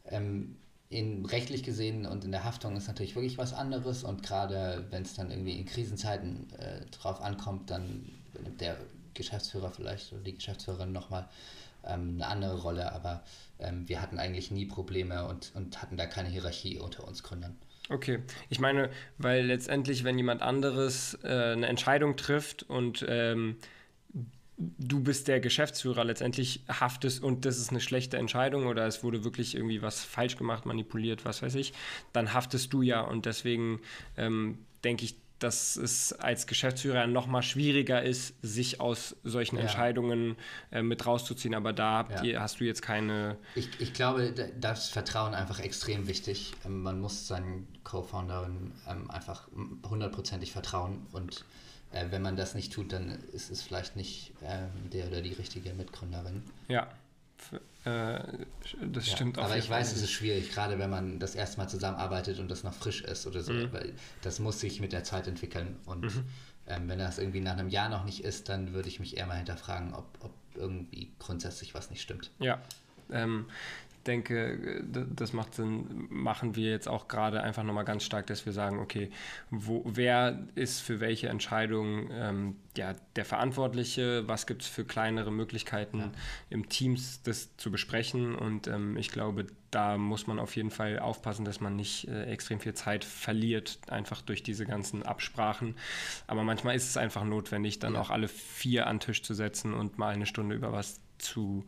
Ähm, 0.09 0.57
in 0.95 1.25
rechtlich 1.25 1.63
gesehen 1.63 2.05
und 2.05 2.23
in 2.23 2.31
der 2.31 2.43
Haftung 2.43 2.75
ist 2.77 2.87
natürlich 2.87 3.15
wirklich 3.15 3.37
was 3.37 3.53
anderes 3.53 4.03
und 4.03 4.23
gerade 4.23 4.85
wenn 4.89 5.03
es 5.03 5.13
dann 5.13 5.29
irgendwie 5.29 5.59
in 5.59 5.65
Krisenzeiten 5.65 6.47
äh, 6.57 6.85
drauf 6.91 7.21
ankommt, 7.21 7.69
dann 7.69 8.11
nimmt 8.41 8.61
der 8.61 8.77
Geschäftsführer 9.13 9.71
vielleicht 9.71 10.13
oder 10.13 10.21
die 10.21 10.35
Geschäftsführerin 10.35 10.91
nochmal 10.91 11.27
ähm, 11.85 12.15
eine 12.15 12.27
andere 12.27 12.61
Rolle, 12.61 12.91
aber 12.91 13.23
ähm, 13.59 13.87
wir 13.87 14.01
hatten 14.01 14.19
eigentlich 14.19 14.51
nie 14.51 14.65
Probleme 14.65 15.27
und, 15.27 15.51
und 15.53 15.81
hatten 15.81 15.97
da 15.97 16.05
keine 16.05 16.29
Hierarchie 16.29 16.79
unter 16.79 17.07
uns 17.07 17.23
Gründern. 17.23 17.57
Okay, 17.89 18.19
ich 18.49 18.59
meine, 18.59 18.89
weil 19.17 19.45
letztendlich, 19.45 20.03
wenn 20.03 20.17
jemand 20.17 20.41
anderes 20.41 21.19
äh, 21.23 21.27
eine 21.27 21.67
Entscheidung 21.67 22.15
trifft 22.15 22.63
und 22.63 23.05
ähm, 23.07 23.57
du 24.57 25.01
bist 25.01 25.27
der 25.27 25.39
Geschäftsführer, 25.39 26.03
letztendlich 26.03 26.63
haftest 26.67 27.21
und 27.21 27.45
das 27.45 27.57
ist 27.57 27.71
eine 27.71 27.81
schlechte 27.81 28.17
Entscheidung 28.17 28.67
oder 28.67 28.87
es 28.87 29.03
wurde 29.03 29.23
wirklich 29.23 29.55
irgendwie 29.55 29.81
was 29.81 30.03
falsch 30.03 30.37
gemacht, 30.37 30.65
manipuliert, 30.65 31.25
was 31.25 31.41
weiß 31.41 31.55
ich, 31.55 31.73
dann 32.13 32.33
haftest 32.33 32.71
du 32.73 32.81
ja 32.81 33.01
und 33.01 33.25
deswegen 33.25 33.81
ähm, 34.17 34.59
denke 34.83 35.03
ich, 35.05 35.15
dass 35.39 35.75
es 35.75 36.13
als 36.13 36.47
Geschäftsführer 36.47 37.07
noch 37.07 37.27
mal 37.27 37.41
schwieriger 37.41 38.01
ist, 38.01 38.33
sich 38.41 38.79
aus 38.79 39.17
solchen 39.23 39.57
ja. 39.57 39.63
Entscheidungen 39.63 40.37
äh, 40.71 40.81
mit 40.81 41.05
rauszuziehen. 41.05 41.53
Aber 41.53 41.73
da 41.73 42.07
ja. 42.09 42.23
ihr, 42.23 42.41
hast 42.41 42.61
du 42.61 42.63
jetzt 42.63 42.81
keine. 42.81 43.37
Ich, 43.53 43.69
ich 43.79 43.93
glaube, 43.93 44.33
da 44.59 44.71
ist 44.71 44.89
Vertrauen 44.89 45.33
einfach 45.33 45.59
extrem 45.59 46.07
wichtig. 46.07 46.53
Ähm, 46.65 46.81
man 46.81 47.01
muss 47.01 47.27
seinen 47.27 47.67
Co-Founderin 47.83 48.71
ähm, 48.89 49.11
einfach 49.11 49.47
hundertprozentig 49.89 50.53
vertrauen 50.53 51.05
und 51.11 51.43
äh, 51.95 52.11
wenn 52.11 52.21
man 52.21 52.35
das 52.35 52.55
nicht 52.55 52.73
tut, 52.73 52.91
dann 52.91 53.17
ist 53.31 53.49
es 53.49 53.61
vielleicht 53.61 53.95
nicht 53.95 54.33
äh, 54.41 54.67
der 54.91 55.07
oder 55.07 55.21
die 55.21 55.33
richtige 55.33 55.73
Mitgründerin. 55.73 56.43
Ja, 56.67 56.87
äh, 57.85 58.19
das 58.81 59.07
ja, 59.07 59.15
stimmt 59.15 59.37
auch. 59.37 59.45
Aber 59.45 59.57
ich 59.57 59.69
weiß, 59.69 59.93
es 59.93 60.01
ist 60.01 60.11
schwierig, 60.11 60.51
gerade 60.51 60.79
wenn 60.79 60.89
man 60.89 61.19
das 61.19 61.35
erste 61.35 61.57
Mal 61.57 61.67
zusammenarbeitet 61.67 62.39
und 62.39 62.49
das 62.49 62.63
noch 62.63 62.73
frisch 62.73 63.01
ist 63.01 63.27
oder 63.27 63.41
so, 63.41 63.53
mhm. 63.53 63.71
weil 63.71 63.93
das 64.21 64.39
muss 64.39 64.59
sich 64.59 64.81
mit 64.81 64.91
der 64.91 65.03
Zeit 65.03 65.27
entwickeln 65.27 65.77
und 65.85 66.03
mhm. 66.03 66.25
ähm, 66.67 66.89
wenn 66.89 66.99
das 66.99 67.19
irgendwie 67.19 67.41
nach 67.41 67.53
einem 67.53 67.69
Jahr 67.69 67.89
noch 67.89 68.03
nicht 68.03 68.23
ist, 68.23 68.49
dann 68.49 68.73
würde 68.73 68.89
ich 68.89 68.99
mich 68.99 69.17
eher 69.17 69.27
mal 69.27 69.37
hinterfragen, 69.37 69.93
ob, 69.93 70.05
ob 70.21 70.33
irgendwie 70.55 71.11
grundsätzlich 71.19 71.75
was 71.75 71.91
nicht 71.91 72.01
stimmt. 72.01 72.31
Ja, 72.39 72.59
ähm, 73.11 73.45
denke, 74.07 74.83
das 74.85 75.33
macht 75.33 75.55
Sinn, 75.55 76.07
machen 76.09 76.55
wir 76.55 76.69
jetzt 76.69 76.87
auch 76.87 77.07
gerade 77.07 77.41
einfach 77.41 77.63
nochmal 77.63 77.85
ganz 77.85 78.03
stark, 78.03 78.27
dass 78.27 78.45
wir 78.45 78.53
sagen, 78.53 78.79
okay, 78.79 79.09
wo, 79.49 79.81
wer 79.85 80.39
ist 80.55 80.81
für 80.81 80.99
welche 80.99 81.27
Entscheidung 81.29 82.09
ähm, 82.11 82.55
ja, 82.77 82.93
der 83.15 83.25
Verantwortliche, 83.25 84.27
was 84.27 84.47
gibt 84.47 84.63
es 84.63 84.67
für 84.67 84.85
kleinere 84.85 85.31
Möglichkeiten 85.31 85.99
ja. 85.99 86.11
im 86.49 86.69
Teams, 86.69 87.21
das 87.23 87.55
zu 87.57 87.71
besprechen 87.71 88.35
und 88.35 88.67
ähm, 88.67 88.97
ich 88.97 89.11
glaube, 89.11 89.47
da 89.75 89.97
muss 89.97 90.25
man 90.25 90.39
auf 90.39 90.55
jeden 90.55 90.71
Fall 90.71 90.99
aufpassen, 90.99 91.43
dass 91.43 91.59
man 91.59 91.75
nicht 91.75 92.07
äh, 92.07 92.23
extrem 92.25 92.61
viel 92.61 92.73
Zeit 92.73 93.03
verliert, 93.03 93.77
einfach 93.87 94.21
durch 94.21 94.41
diese 94.41 94.65
ganzen 94.65 95.03
Absprachen. 95.03 95.75
Aber 96.27 96.43
manchmal 96.43 96.75
ist 96.75 96.87
es 96.87 96.95
einfach 96.95 97.25
notwendig, 97.25 97.79
dann 97.79 97.95
ja. 97.95 98.01
auch 98.01 98.09
alle 98.09 98.29
vier 98.29 98.87
an 98.87 98.97
den 98.97 99.01
Tisch 99.01 99.21
zu 99.21 99.33
setzen 99.33 99.73
und 99.73 99.97
mal 99.97 100.13
eine 100.13 100.25
Stunde 100.25 100.55
über 100.55 100.71
was 100.71 101.01
zu 101.17 101.65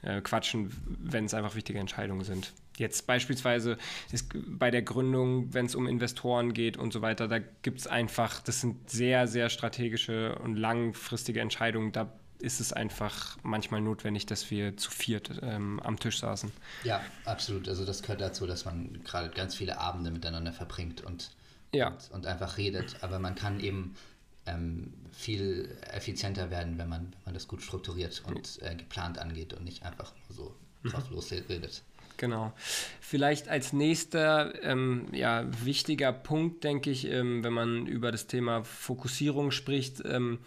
äh, 0.00 0.22
quatschen, 0.22 0.70
wenn 0.86 1.26
es 1.26 1.34
einfach 1.34 1.54
wichtige 1.54 1.78
Entscheidungen 1.78 2.24
sind. 2.24 2.52
Jetzt 2.78 3.06
beispielsweise 3.06 3.76
ist 4.10 4.32
bei 4.46 4.70
der 4.70 4.80
Gründung, 4.80 5.52
wenn 5.52 5.66
es 5.66 5.74
um 5.74 5.86
Investoren 5.86 6.54
geht 6.54 6.78
und 6.78 6.94
so 6.94 7.02
weiter, 7.02 7.28
da 7.28 7.38
gibt 7.38 7.80
es 7.80 7.86
einfach, 7.86 8.40
das 8.40 8.62
sind 8.62 8.88
sehr, 8.88 9.26
sehr 9.26 9.50
strategische 9.50 10.36
und 10.36 10.56
langfristige 10.56 11.40
Entscheidungen. 11.40 11.92
Da 11.92 12.10
ist 12.40 12.60
es 12.60 12.72
einfach 12.72 13.36
manchmal 13.42 13.80
notwendig, 13.80 14.26
dass 14.26 14.50
wir 14.50 14.76
zu 14.76 14.90
viert 14.90 15.30
ähm, 15.42 15.80
am 15.80 15.98
Tisch 15.98 16.20
saßen. 16.20 16.50
Ja, 16.84 17.00
absolut. 17.24 17.68
Also 17.68 17.84
das 17.84 18.02
gehört 18.02 18.20
dazu, 18.20 18.46
dass 18.46 18.64
man 18.64 19.02
gerade 19.04 19.30
ganz 19.30 19.54
viele 19.54 19.78
Abende 19.78 20.10
miteinander 20.10 20.52
verbringt 20.52 21.02
und, 21.02 21.30
ja. 21.72 21.88
und, 21.88 22.10
und, 22.12 22.26
einfach 22.26 22.56
redet. 22.56 22.96
Aber 23.02 23.18
man 23.18 23.34
kann 23.34 23.60
eben 23.60 23.94
ähm, 24.46 24.92
viel 25.12 25.76
effizienter 25.92 26.50
werden, 26.50 26.78
wenn 26.78 26.88
man, 26.88 27.00
wenn 27.00 27.24
man 27.26 27.34
das 27.34 27.48
gut 27.48 27.62
strukturiert 27.62 28.22
und 28.26 28.60
äh, 28.62 28.74
geplant 28.74 29.18
angeht 29.18 29.52
und 29.52 29.64
nicht 29.64 29.82
einfach 29.82 30.12
nur 30.28 30.36
so 30.36 30.54
mhm. 30.82 30.90
drauf 30.90 31.08
mhm. 31.10 31.16
losredet. 31.16 31.82
Genau. 32.20 32.52
Vielleicht 33.00 33.48
als 33.48 33.72
nächster 33.72 34.62
ähm, 34.62 35.06
ja, 35.12 35.46
wichtiger 35.64 36.12
Punkt, 36.12 36.64
denke 36.64 36.90
ich, 36.90 37.06
ähm, 37.06 37.42
wenn 37.42 37.54
man 37.54 37.86
über 37.86 38.12
das 38.12 38.26
Thema 38.26 38.62
Fokussierung 38.62 39.50
spricht, 39.50 40.02
ähm, 40.04 40.38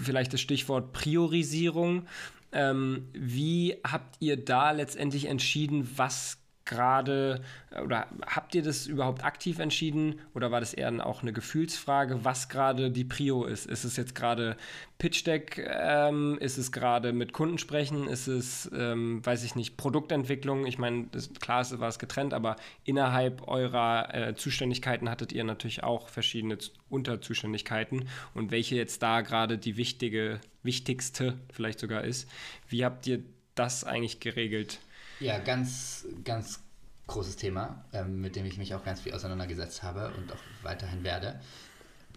vielleicht 0.00 0.32
das 0.32 0.40
Stichwort 0.40 0.92
Priorisierung. 0.92 2.06
Ähm, 2.52 3.08
wie 3.12 3.76
habt 3.84 4.16
ihr 4.20 4.36
da 4.36 4.72
letztendlich 4.72 5.26
entschieden, 5.26 5.88
was 5.96 6.41
gerade 6.64 7.42
oder 7.84 8.06
habt 8.26 8.54
ihr 8.54 8.62
das 8.62 8.86
überhaupt 8.86 9.24
aktiv 9.24 9.58
entschieden 9.58 10.20
oder 10.34 10.50
war 10.50 10.60
das 10.60 10.74
eher 10.74 11.06
auch 11.06 11.22
eine 11.22 11.32
Gefühlsfrage, 11.32 12.24
was 12.24 12.48
gerade 12.48 12.90
die 12.90 13.04
Prio 13.04 13.44
ist? 13.44 13.66
Ist 13.66 13.84
es 13.84 13.96
jetzt 13.96 14.14
gerade 14.14 14.56
Pitch 14.98 15.26
Deck? 15.26 15.58
Ähm, 15.58 16.38
ist 16.38 16.58
es 16.58 16.70
gerade 16.70 17.12
mit 17.12 17.32
Kunden 17.32 17.58
sprechen? 17.58 18.08
Ist 18.08 18.28
es, 18.28 18.70
ähm, 18.74 19.24
weiß 19.24 19.44
ich 19.44 19.54
nicht, 19.54 19.76
Produktentwicklung? 19.76 20.66
Ich 20.66 20.78
meine, 20.78 21.08
klar 21.40 21.66
war 21.80 21.88
es 21.88 21.98
getrennt, 21.98 22.34
aber 22.34 22.56
innerhalb 22.84 23.48
eurer 23.48 24.14
äh, 24.14 24.34
Zuständigkeiten 24.34 25.08
hattet 25.08 25.32
ihr 25.32 25.44
natürlich 25.44 25.82
auch 25.82 26.08
verschiedene 26.08 26.58
Unterzuständigkeiten 26.88 28.08
und 28.34 28.50
welche 28.50 28.76
jetzt 28.76 29.02
da 29.02 29.22
gerade 29.22 29.58
die 29.58 29.76
wichtige, 29.76 30.40
wichtigste 30.62 31.38
vielleicht 31.52 31.80
sogar 31.80 32.04
ist. 32.04 32.28
Wie 32.68 32.84
habt 32.84 33.06
ihr 33.06 33.22
das 33.54 33.84
eigentlich 33.84 34.20
geregelt? 34.20 34.78
Ja, 35.22 35.38
ganz, 35.38 36.04
ganz 36.24 36.58
großes 37.06 37.36
Thema, 37.36 37.84
ähm, 37.92 38.20
mit 38.20 38.34
dem 38.34 38.44
ich 38.44 38.58
mich 38.58 38.74
auch 38.74 38.84
ganz 38.84 39.02
viel 39.02 39.14
auseinandergesetzt 39.14 39.84
habe 39.84 40.12
und 40.16 40.32
auch 40.32 40.64
weiterhin 40.64 41.04
werde. 41.04 41.40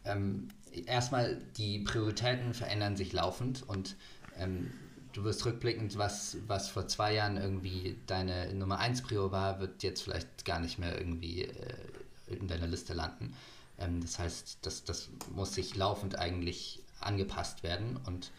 Ähm, 0.06 0.48
erstmal, 0.88 1.40
die 1.56 1.80
Prioritäten 1.80 2.56
verändern 2.56 2.98
sich 2.98 3.14
laufend 3.14 3.62
und 3.70 3.96
ähm, 4.40 4.74
du 5.14 5.24
wirst 5.24 5.46
rückblickend, 5.46 6.00
was, 6.00 6.38
was 6.48 6.68
vor 6.68 6.88
zwei 6.88 7.14
Jahren 7.14 7.38
irgendwie 7.38 7.96
deine 8.08 8.52
Nummer 8.56 8.80
1 8.80 9.04
Prio 9.04 9.32
war, 9.32 9.60
wird 9.60 9.84
jetzt 9.84 10.02
vielleicht 10.02 10.44
gar 10.44 10.60
nicht 10.60 10.80
mehr 10.80 10.98
irgendwie 10.98 11.44
äh, 11.44 11.76
in 12.26 12.48
deiner 12.48 12.66
Liste 12.66 12.96
landen. 12.96 13.36
Ähm, 13.78 14.02
das 14.02 14.18
heißt, 14.18 14.58
das, 14.64 14.84
das 14.84 15.10
muss 15.36 15.54
sich 15.54 15.76
laufend 15.76 16.18
eigentlich 16.18 16.82
angepasst 17.02 17.62
werden 17.62 17.98
und 17.98 18.32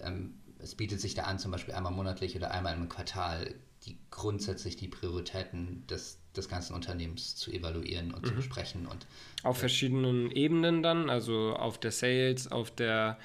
ähm, 0.00 0.32
es 0.58 0.74
bietet 0.74 1.02
sich 1.02 1.14
da 1.14 1.24
an, 1.24 1.38
zum 1.38 1.50
Beispiel 1.50 1.74
einmal 1.74 1.92
monatlich 1.92 2.34
oder 2.34 2.50
einmal 2.50 2.74
im 2.74 2.88
Quartal 2.88 3.54
die 3.86 3.98
grundsätzlich 4.10 4.76
die 4.76 4.88
Prioritäten 4.88 5.86
des, 5.86 6.18
des 6.36 6.48
ganzen 6.48 6.74
Unternehmens 6.74 7.36
zu 7.36 7.52
evaluieren 7.52 8.12
und 8.12 8.22
mhm. 8.22 8.26
zu 8.26 8.34
besprechen. 8.34 8.86
Und, 8.86 9.06
auf 9.42 9.56
äh, 9.56 9.60
verschiedenen 9.60 10.30
Ebenen 10.30 10.82
dann, 10.82 11.08
also 11.08 11.54
auf 11.54 11.78
der 11.78 11.92
Sales, 11.92 12.50
auf 12.50 12.70
der 12.70 13.18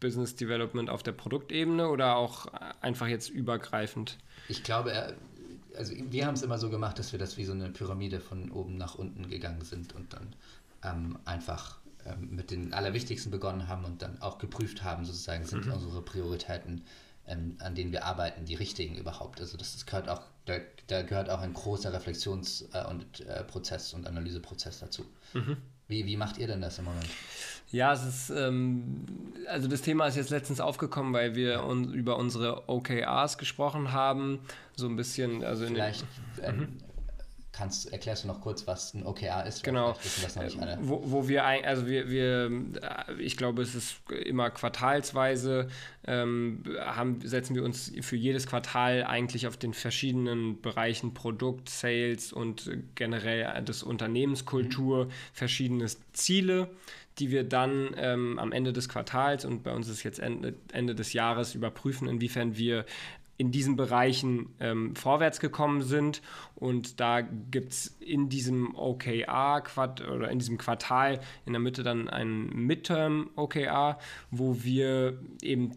Business 0.00 0.34
Development, 0.34 0.90
auf 0.90 1.02
der 1.02 1.12
Produktebene 1.12 1.88
oder 1.88 2.16
auch 2.16 2.46
einfach 2.80 3.06
jetzt 3.06 3.30
übergreifend? 3.30 4.18
Ich 4.48 4.62
glaube, 4.62 4.92
äh, 4.92 5.14
also 5.76 5.94
wir 6.10 6.26
haben 6.26 6.34
es 6.34 6.42
immer 6.42 6.58
so 6.58 6.68
gemacht, 6.68 6.98
dass 6.98 7.12
wir 7.12 7.18
das 7.18 7.36
wie 7.36 7.44
so 7.44 7.52
eine 7.52 7.70
Pyramide 7.70 8.20
von 8.20 8.50
oben 8.50 8.76
nach 8.76 8.96
unten 8.96 9.28
gegangen 9.28 9.62
sind 9.62 9.94
und 9.94 10.12
dann 10.12 10.34
ähm, 10.84 11.18
einfach 11.24 11.78
ähm, 12.04 12.34
mit 12.34 12.50
den 12.50 12.74
Allerwichtigsten 12.74 13.30
begonnen 13.30 13.68
haben 13.68 13.84
und 13.84 14.02
dann 14.02 14.20
auch 14.20 14.38
geprüft 14.38 14.82
haben, 14.82 15.04
sozusagen, 15.04 15.44
sind 15.46 15.66
mhm. 15.66 15.72
unsere 15.72 16.02
Prioritäten 16.02 16.82
ähm, 17.26 17.56
an 17.60 17.74
denen 17.74 17.92
wir 17.92 18.04
arbeiten, 18.04 18.44
die 18.44 18.54
richtigen 18.54 18.96
überhaupt. 18.96 19.40
Also 19.40 19.56
das, 19.56 19.72
das 19.72 19.86
gehört 19.86 20.08
auch, 20.08 20.22
da, 20.44 20.58
da, 20.88 21.02
gehört 21.02 21.30
auch 21.30 21.40
ein 21.40 21.54
großer 21.54 21.92
Reflexions- 21.92 22.68
äh, 22.72 22.88
und 22.88 23.20
äh, 23.20 23.44
Prozess 23.44 23.94
und 23.94 24.06
Analyseprozess 24.06 24.80
dazu. 24.80 25.04
Mhm. 25.34 25.56
Wie, 25.88 26.06
wie 26.06 26.16
macht 26.16 26.38
ihr 26.38 26.46
denn 26.46 26.60
das 26.60 26.78
im 26.78 26.86
Moment? 26.86 27.08
Ja, 27.70 27.92
es 27.92 28.04
ist, 28.04 28.30
ähm, 28.30 29.04
also 29.46 29.68
das 29.68 29.82
Thema 29.82 30.06
ist 30.06 30.16
jetzt 30.16 30.30
letztens 30.30 30.60
aufgekommen, 30.60 31.12
weil 31.12 31.34
wir 31.34 31.64
un 31.64 31.92
über 31.92 32.16
unsere 32.16 32.68
OKRs 32.68 33.38
gesprochen 33.38 33.92
haben. 33.92 34.40
So 34.76 34.86
ein 34.88 34.96
bisschen, 34.96 35.44
also 35.44 35.66
Vielleicht 35.66 36.04
ähm, 36.42 36.56
mhm. 36.56 36.78
Kannst, 37.52 37.92
erklärst 37.92 38.24
du 38.24 38.28
noch 38.28 38.40
kurz, 38.40 38.66
was 38.66 38.94
ein 38.94 39.04
OKR 39.04 39.44
ist? 39.44 39.62
Genau. 39.62 39.94
Wo, 40.80 41.02
wo 41.04 41.28
wir, 41.28 41.44
also 41.44 41.86
wir, 41.86 42.08
wir, 42.08 42.50
ich 43.18 43.36
glaube, 43.36 43.60
es 43.60 43.74
ist 43.74 43.96
immer 44.08 44.48
quartalsweise, 44.48 45.68
ähm, 46.06 46.64
haben, 46.80 47.20
setzen 47.20 47.54
wir 47.54 47.62
uns 47.62 47.92
für 48.00 48.16
jedes 48.16 48.46
Quartal 48.46 49.04
eigentlich 49.04 49.46
auf 49.46 49.58
den 49.58 49.74
verschiedenen 49.74 50.62
Bereichen 50.62 51.12
Produkt, 51.12 51.68
Sales 51.68 52.32
und 52.32 52.70
generell 52.94 53.62
des 53.62 53.82
Unternehmenskultur 53.82 55.04
mhm. 55.04 55.10
verschiedene 55.34 55.86
Ziele 56.14 56.70
die 57.18 57.30
wir 57.30 57.44
dann 57.44 57.90
ähm, 57.96 58.38
am 58.38 58.52
Ende 58.52 58.72
des 58.72 58.88
Quartals 58.88 59.44
und 59.44 59.62
bei 59.62 59.74
uns 59.74 59.88
ist 59.88 60.02
jetzt 60.02 60.18
Ende, 60.18 60.54
Ende 60.72 60.94
des 60.94 61.12
Jahres 61.12 61.54
überprüfen, 61.54 62.08
inwiefern 62.08 62.56
wir 62.56 62.86
in 63.38 63.50
diesen 63.50 63.76
Bereichen 63.76 64.54
ähm, 64.60 64.94
vorwärts 64.94 65.40
gekommen 65.40 65.82
sind. 65.82 66.22
Und 66.54 67.00
da 67.00 67.22
gibt 67.22 67.72
es 67.72 67.96
in 67.98 68.28
diesem 68.28 68.76
OKR 68.76 69.64
oder 70.14 70.30
in 70.30 70.38
diesem 70.38 70.58
Quartal 70.58 71.20
in 71.44 71.52
der 71.52 71.60
Mitte 71.60 71.82
dann 71.82 72.08
ein 72.08 72.46
Midterm 72.50 73.30
OKR, 73.34 73.98
wo 74.30 74.62
wir 74.62 75.18
eben 75.42 75.72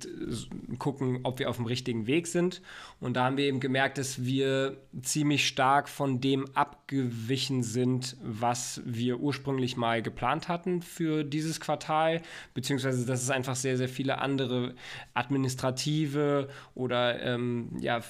gucken, 0.78 1.22
ob 1.24 1.40
wir 1.40 1.50
auf 1.50 1.56
dem 1.56 1.66
richtigen 1.66 2.06
Weg 2.06 2.28
sind. 2.28 2.62
Und 3.00 3.16
da 3.16 3.26
haben 3.26 3.38
wir 3.38 3.46
eben 3.46 3.60
gemerkt, 3.60 3.98
dass 3.98 4.24
wir 4.24 4.78
ziemlich 5.02 5.48
stark 5.48 5.90
von 5.90 6.22
dem 6.22 6.46
abgewichen 6.56 7.64
sind, 7.64 8.16
was 8.22 8.82
wir 8.86 9.20
ursprünglich 9.20 9.78
mal 9.78 10.02
geplant 10.02 10.50
hatten 10.50 10.82
für 10.82 11.24
dieses 11.24 11.60
Quartal, 11.60 12.22
beziehungsweise 12.54 13.06
dass 13.06 13.24
es 13.24 13.30
einfach 13.30 13.56
sehr, 13.56 13.78
sehr 13.78 13.90
viele 13.90 14.20
andere 14.20 14.76
administrative 15.14 16.50
oder 16.76 17.24
ähm, 17.56 17.80
ja, 17.80 18.02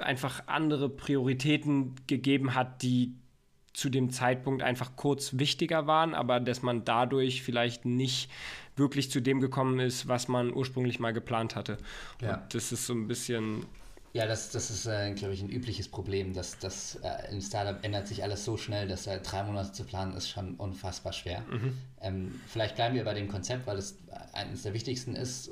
einfach 0.00 0.42
andere 0.46 0.88
Prioritäten 0.88 1.94
gegeben 2.06 2.54
hat, 2.54 2.82
die 2.82 3.14
zu 3.72 3.88
dem 3.88 4.10
Zeitpunkt 4.10 4.62
einfach 4.62 4.96
kurz 4.96 5.38
wichtiger 5.38 5.86
waren, 5.86 6.14
aber 6.14 6.40
dass 6.40 6.62
man 6.62 6.84
dadurch 6.84 7.42
vielleicht 7.42 7.86
nicht 7.86 8.30
wirklich 8.76 9.10
zu 9.10 9.20
dem 9.20 9.40
gekommen 9.40 9.80
ist, 9.80 10.08
was 10.08 10.28
man 10.28 10.52
ursprünglich 10.52 11.00
mal 11.00 11.12
geplant 11.12 11.56
hatte. 11.56 11.78
Ja. 12.20 12.34
Und 12.34 12.54
das 12.54 12.72
ist 12.72 12.86
so 12.86 12.92
ein 12.92 13.08
bisschen 13.08 13.66
ja, 14.14 14.26
das, 14.26 14.50
das 14.50 14.70
ist, 14.70 14.84
äh, 14.86 15.14
glaube 15.14 15.32
ich, 15.32 15.40
ein 15.40 15.48
übliches 15.48 15.88
Problem. 15.88 16.34
Dass, 16.34 16.58
dass, 16.58 16.96
äh, 16.96 17.32
Im 17.32 17.40
Startup 17.40 17.82
ändert 17.82 18.06
sich 18.06 18.22
alles 18.22 18.44
so 18.44 18.58
schnell, 18.58 18.86
dass 18.86 19.06
äh, 19.06 19.18
drei 19.20 19.42
Monate 19.42 19.72
zu 19.72 19.84
planen 19.84 20.14
ist 20.14 20.28
schon 20.28 20.54
unfassbar 20.56 21.14
schwer. 21.14 21.40
Mhm. 21.50 21.78
Ähm, 22.00 22.40
vielleicht 22.46 22.76
bleiben 22.76 22.94
wir 22.94 23.04
bei 23.04 23.14
dem 23.14 23.28
Konzept, 23.28 23.66
weil 23.66 23.78
es 23.78 23.98
eines 24.34 24.62
der 24.62 24.74
wichtigsten 24.74 25.16
ist. 25.16 25.50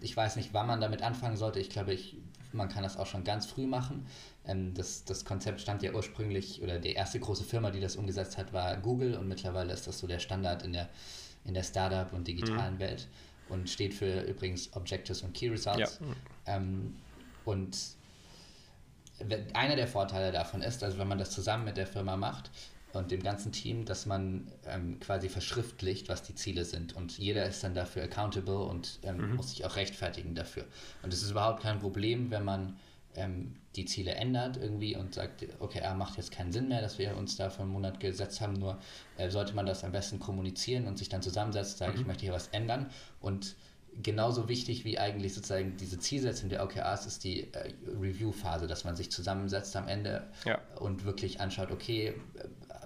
Ich 0.00 0.16
weiß 0.16 0.36
nicht, 0.36 0.54
wann 0.54 0.66
man 0.66 0.80
damit 0.80 1.02
anfangen 1.02 1.36
sollte. 1.36 1.60
Ich 1.60 1.68
glaube, 1.68 1.92
ich, 1.92 2.16
man 2.52 2.68
kann 2.68 2.82
das 2.82 2.96
auch 2.96 3.06
schon 3.06 3.24
ganz 3.24 3.46
früh 3.46 3.66
machen. 3.66 4.06
Ähm, 4.46 4.74
das, 4.74 5.04
das 5.04 5.24
Konzept 5.24 5.60
stammt 5.60 5.82
ja 5.82 5.92
ursprünglich, 5.92 6.62
oder 6.62 6.78
die 6.78 6.92
erste 6.92 7.20
große 7.20 7.44
Firma, 7.44 7.70
die 7.70 7.80
das 7.80 7.96
umgesetzt 7.96 8.38
hat, 8.38 8.52
war 8.52 8.76
Google. 8.76 9.16
Und 9.16 9.28
mittlerweile 9.28 9.72
ist 9.72 9.86
das 9.86 9.98
so 9.98 10.06
der 10.06 10.18
Standard 10.18 10.62
in 10.62 10.72
der, 10.72 10.88
in 11.44 11.54
der 11.54 11.62
Startup- 11.62 12.12
und 12.12 12.26
digitalen 12.26 12.74
mhm. 12.74 12.80
Welt. 12.80 13.08
Und 13.48 13.70
steht 13.70 13.94
für 13.94 14.22
übrigens 14.22 14.74
Objectives 14.74 15.22
und 15.22 15.32
Key 15.34 15.48
Results. 15.48 16.00
Ja. 16.46 16.56
Ähm, 16.56 16.96
und 17.44 17.76
einer 19.54 19.74
der 19.74 19.88
Vorteile 19.88 20.32
davon 20.32 20.62
ist, 20.62 20.84
also 20.84 20.98
wenn 20.98 21.08
man 21.08 21.18
das 21.18 21.30
zusammen 21.30 21.64
mit 21.64 21.76
der 21.76 21.86
Firma 21.86 22.16
macht 22.16 22.50
und 22.92 23.10
dem 23.10 23.22
ganzen 23.22 23.52
Team, 23.52 23.84
dass 23.84 24.06
man 24.06 24.50
ähm, 24.66 24.98
quasi 25.00 25.28
verschriftlicht, 25.28 26.08
was 26.08 26.22
die 26.22 26.34
Ziele 26.34 26.64
sind. 26.64 26.96
Und 26.96 27.18
jeder 27.18 27.46
ist 27.46 27.62
dann 27.62 27.74
dafür 27.74 28.02
accountable 28.02 28.58
und 28.58 28.98
ähm, 29.02 29.30
mhm. 29.30 29.36
muss 29.36 29.50
sich 29.50 29.64
auch 29.64 29.76
rechtfertigen 29.76 30.34
dafür. 30.34 30.64
Und 31.02 31.12
es 31.12 31.22
ist 31.22 31.30
überhaupt 31.30 31.62
kein 31.62 31.78
Problem, 31.80 32.30
wenn 32.30 32.44
man 32.44 32.76
ähm, 33.14 33.56
die 33.76 33.84
Ziele 33.84 34.12
ändert 34.12 34.56
irgendwie 34.56 34.96
und 34.96 35.14
sagt, 35.14 35.46
okay, 35.60 35.80
er 35.80 35.94
macht 35.94 36.16
jetzt 36.16 36.32
keinen 36.32 36.52
Sinn 36.52 36.68
mehr, 36.68 36.80
dass 36.80 36.98
wir 36.98 37.16
uns 37.16 37.36
da 37.36 37.50
für 37.50 37.62
einen 37.62 37.72
Monat 37.72 38.00
gesetzt 38.00 38.40
haben, 38.40 38.54
nur 38.54 38.78
äh, 39.16 39.30
sollte 39.30 39.54
man 39.54 39.66
das 39.66 39.84
am 39.84 39.92
besten 39.92 40.18
kommunizieren 40.18 40.86
und 40.86 40.98
sich 40.98 41.08
dann 41.08 41.22
zusammensetzen, 41.22 41.76
sagen, 41.76 41.92
mhm. 41.94 42.00
ich 42.00 42.06
möchte 42.06 42.22
hier 42.22 42.32
was 42.32 42.48
ändern 42.48 42.90
und 43.20 43.56
genauso 44.02 44.48
wichtig 44.48 44.84
wie 44.84 44.98
eigentlich 44.98 45.34
sozusagen 45.34 45.76
diese 45.76 45.98
Zielsetzung 45.98 46.48
der 46.48 46.62
OKRs 46.62 47.06
ist 47.06 47.24
die 47.24 47.52
äh, 47.52 47.72
Review-Phase, 48.00 48.66
dass 48.66 48.84
man 48.84 48.94
sich 48.96 49.10
zusammensetzt 49.10 49.74
am 49.76 49.88
Ende 49.88 50.26
ja. 50.44 50.60
und 50.76 51.04
wirklich 51.04 51.40
anschaut, 51.40 51.70
okay, 51.70 52.14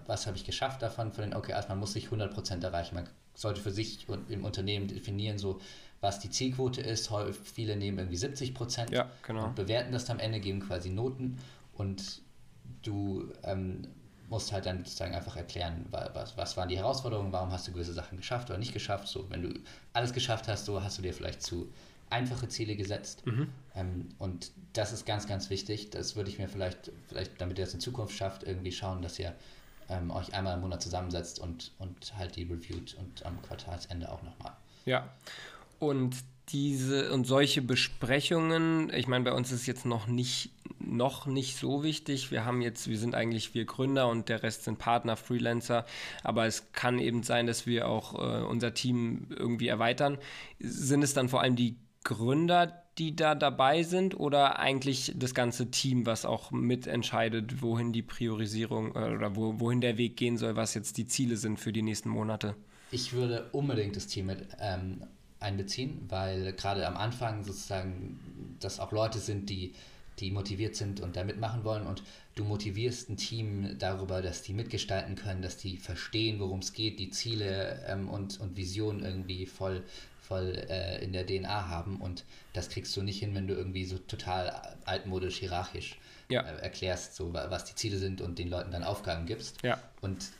was 0.07 0.27
habe 0.27 0.37
ich 0.37 0.45
geschafft 0.45 0.83
davon 0.83 1.13
von 1.13 1.23
den 1.23 1.35
OKRs? 1.35 1.69
Man 1.69 1.79
muss 1.79 1.93
sich 1.93 2.09
100% 2.09 2.63
erreichen. 2.63 2.95
Man 2.95 3.09
sollte 3.35 3.61
für 3.61 3.71
sich 3.71 4.09
und 4.09 4.31
im 4.31 4.45
Unternehmen 4.45 4.89
definieren, 4.89 5.39
so 5.39 5.61
was 6.01 6.19
die 6.19 6.31
Zielquote 6.31 6.81
ist. 6.81 7.11
Viele 7.45 7.77
nehmen 7.77 7.99
irgendwie 7.99 8.17
70 8.17 8.55
ja, 8.91 9.11
genau. 9.27 9.47
und 9.47 9.55
bewerten 9.55 9.93
das 9.93 10.11
am 10.11 10.19
Ende, 10.19 10.41
geben 10.41 10.61
quasi 10.61 10.91
Noten 10.91 11.39
und 11.75 12.21
du 12.83 13.33
ähm, 13.45 13.89
musst 14.29 14.53
halt 14.53 14.67
dann 14.67 14.79
sozusagen 14.79 15.15
einfach 15.15 15.37
erklären, 15.37 15.87
was, 15.91 16.37
was 16.37 16.57
waren 16.57 16.69
die 16.69 16.77
Herausforderungen, 16.77 17.33
warum 17.33 17.53
hast 17.53 17.69
du 17.69 17.73
gewisse 17.73 17.93
Sachen 17.93 18.17
geschafft 18.17 18.51
oder 18.51 18.59
nicht 18.59 18.73
geschafft. 18.73 19.09
So, 19.09 19.31
wenn 19.31 19.43
du 19.43 19.61
alles 19.93 20.13
geschafft 20.13 20.49
hast, 20.49 20.65
so 20.65 20.83
hast 20.83 20.99
du 20.99 21.03
dir 21.03 21.13
vielleicht 21.13 21.43
zu 21.43 21.71
einfache 22.11 22.49
Ziele 22.49 22.77
gesetzt. 22.77 23.27
Mhm. 23.27 23.49
Ähm, 23.75 24.09
und 24.19 24.53
das 24.73 24.93
ist 24.93 25.07
ganz, 25.07 25.27
ganz 25.27 25.51
wichtig. 25.51 25.91
Das 25.91 26.17
würde 26.17 26.31
ich 26.31 26.39
mir 26.39 26.49
vielleicht, 26.49 26.91
vielleicht, 27.09 27.41
damit 27.41 27.59
ihr 27.59 27.65
das 27.65 27.75
in 27.75 27.81
Zukunft 27.81 28.17
schafft, 28.17 28.43
irgendwie 28.43 28.73
schauen, 28.73 29.03
dass 29.03 29.19
ihr 29.19 29.35
ähm, 29.93 30.11
euch 30.11 30.35
einmal 30.35 30.55
im 30.55 30.61
Monat 30.61 30.83
zusammensetzt 30.83 31.39
und, 31.39 31.73
und 31.79 32.17
halt 32.17 32.37
die 32.37 32.45
reviewt 32.45 32.95
und 32.95 33.25
am 33.27 33.41
Quartalsende 33.43 34.11
auch 34.11 34.23
nochmal. 34.23 34.53
Ja. 34.85 35.09
Und 35.79 36.17
diese 36.49 37.13
und 37.13 37.27
solche 37.27 37.63
Besprechungen, 37.63 38.93
ich 38.93 39.07
meine, 39.07 39.25
bei 39.25 39.33
uns 39.33 39.53
ist 39.53 39.67
jetzt 39.67 39.87
noch 39.87 40.07
nicht, 40.07 40.51
noch 40.79 41.27
nicht 41.27 41.57
so 41.57 41.83
wichtig. 41.83 42.31
Wir 42.31 42.45
haben 42.45 42.63
jetzt, 42.63 42.89
wir 42.89 42.99
sind 42.99 43.15
eigentlich 43.15 43.55
wir 43.55 43.65
Gründer 43.65 44.09
und 44.09 44.29
der 44.29 44.43
Rest 44.43 44.65
sind 44.65 44.79
Partner, 44.79 45.17
Freelancer, 45.17 45.87
aber 46.23 46.47
es 46.47 46.73
kann 46.73 46.99
eben 46.99 47.23
sein, 47.23 47.47
dass 47.47 47.67
wir 47.67 47.89
auch 47.89 48.15
äh, 48.15 48.43
unser 48.45 48.75
Team 48.75 49.29
irgendwie 49.31 49.69
erweitern. 49.69 50.19
Sind 50.59 51.03
es 51.03 51.15
dann 51.15 51.29
vor 51.29 51.41
allem 51.41 51.57
die 51.57 51.77
Gründer, 52.05 52.82
die 52.99 53.17
da 53.17 53.35
dabei 53.35 53.83
sind 53.83 54.19
oder 54.19 54.59
eigentlich 54.59 55.13
das 55.17 55.35
ganze 55.35 55.71
Team, 55.71 56.05
was 56.05 56.25
auch 56.25 56.51
mitentscheidet, 56.51 57.63
wohin 57.63 57.93
die 57.93 58.03
Priorisierung 58.03 58.95
äh, 58.95 59.15
oder 59.15 59.35
wo, 59.35 59.59
wohin 59.61 59.81
der 59.81 59.97
Weg 59.97 60.17
gehen 60.17 60.37
soll, 60.37 60.57
was 60.57 60.75
jetzt 60.75 60.99
die 60.99 61.07
Ziele 61.07 61.37
sind 61.37 61.59
für 61.59 61.73
die 61.73 61.83
nächsten 61.83 62.11
Monate? 62.11 62.55
Ich 62.91 63.15
würde 63.15 63.49
unbedingt 63.53 63.97
das 63.97 64.07
Team 64.07 64.27
mit 64.27 64.47
ähm, 64.61 65.03
einbeziehen, 65.41 66.03
weil 66.09 66.53
gerade 66.53 66.87
am 66.87 66.97
Anfang 66.97 67.45
sozusagen 67.45 68.21
das 68.61 68.79
auch 68.79 68.93
Leute 68.93 69.19
sind, 69.19 69.49
die, 69.49 69.73
die 70.19 70.31
motiviert 70.31 70.77
sind 70.77 71.01
und 71.01 71.17
da 71.17 71.25
mitmachen 71.25 71.65
wollen 71.65 71.87
und 71.87 72.03
du 72.35 72.45
motivierst 72.45 73.09
ein 73.09 73.17
Team 73.17 73.77
darüber, 73.79 74.21
dass 74.21 74.43
die 74.43 74.53
mitgestalten 74.53 75.17
können, 75.17 75.41
dass 75.41 75.57
die 75.57 75.79
verstehen, 75.79 76.39
worum 76.39 76.59
es 76.59 76.75
geht, 76.75 77.01
die 77.01 77.11
Ziele 77.11 77.83
ähm, 77.89 78.09
und, 78.09 78.39
und 78.41 78.57
Visionen 78.57 79.03
irgendwie 79.03 79.47
voll, 79.47 79.83
voll 80.33 80.65
äh, 80.71 81.05
in 81.05 81.13
der 81.13 81.27
DNA 81.27 81.69
haben 81.69 82.01
und 82.01 82.25
das 82.55 82.71
kriegst 82.71 82.97
du 82.97 83.03
nicht 83.03 83.19
hin, 83.19 83.35
wenn 83.35 83.47
du 83.47 83.53
irgendwie 83.55 83.85
so 83.85 83.99
total 83.99 84.51
altmodisch, 84.87 85.39
hierarchisch 85.39 85.99
ja. 86.31 86.41
äh, 86.41 86.63
erklärst, 86.63 87.15
so, 87.17 87.35
was 87.35 87.67
die 87.67 87.75
Ziele 87.75 87.99
sind 87.99 88.23
und 88.23 88.39
den 88.39 88.49
Leuten 88.49 88.71
dann 88.71 88.83
Aufgaben 88.83 89.27
gibst. 89.27 89.63
Ja. 89.63 89.79
Und 90.01 90.31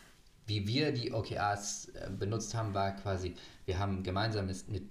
wie 0.47 0.67
wir 0.67 0.93
die 0.93 1.13
OKRs 1.13 1.89
äh, 1.89 2.09
benutzt 2.11 2.55
haben, 2.55 2.73
war 2.73 2.93
quasi, 2.97 3.35
wir 3.67 3.79
haben 3.79 4.03
gemeinsam 4.03 4.47
mit, 4.47 4.67
mit 4.69 4.85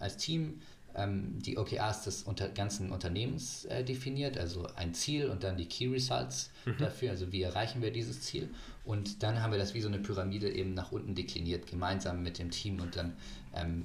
als 0.00 0.16
Team 0.16 0.60
ähm, 0.96 1.38
die 1.40 1.56
OKRs 1.56 2.02
des 2.04 2.22
unter, 2.24 2.48
ganzen 2.48 2.90
Unternehmens 2.90 3.64
äh, 3.66 3.84
definiert, 3.84 4.38
also 4.38 4.66
ein 4.74 4.92
Ziel 4.92 5.30
und 5.30 5.44
dann 5.44 5.56
die 5.56 5.66
Key 5.66 5.86
Results 5.86 6.50
mhm. 6.64 6.78
dafür, 6.78 7.10
also 7.10 7.30
wie 7.30 7.42
erreichen 7.42 7.80
wir 7.80 7.92
dieses 7.92 8.22
Ziel. 8.22 8.48
Und 8.88 9.22
dann 9.22 9.42
haben 9.42 9.50
wir 9.50 9.58
das 9.58 9.74
wie 9.74 9.82
so 9.82 9.88
eine 9.88 9.98
Pyramide 9.98 10.50
eben 10.50 10.72
nach 10.72 10.92
unten 10.92 11.14
dekliniert, 11.14 11.66
gemeinsam 11.66 12.22
mit 12.22 12.38
dem 12.38 12.50
Team. 12.50 12.80
Und 12.80 12.96
dann 12.96 13.12
ähm, 13.54 13.84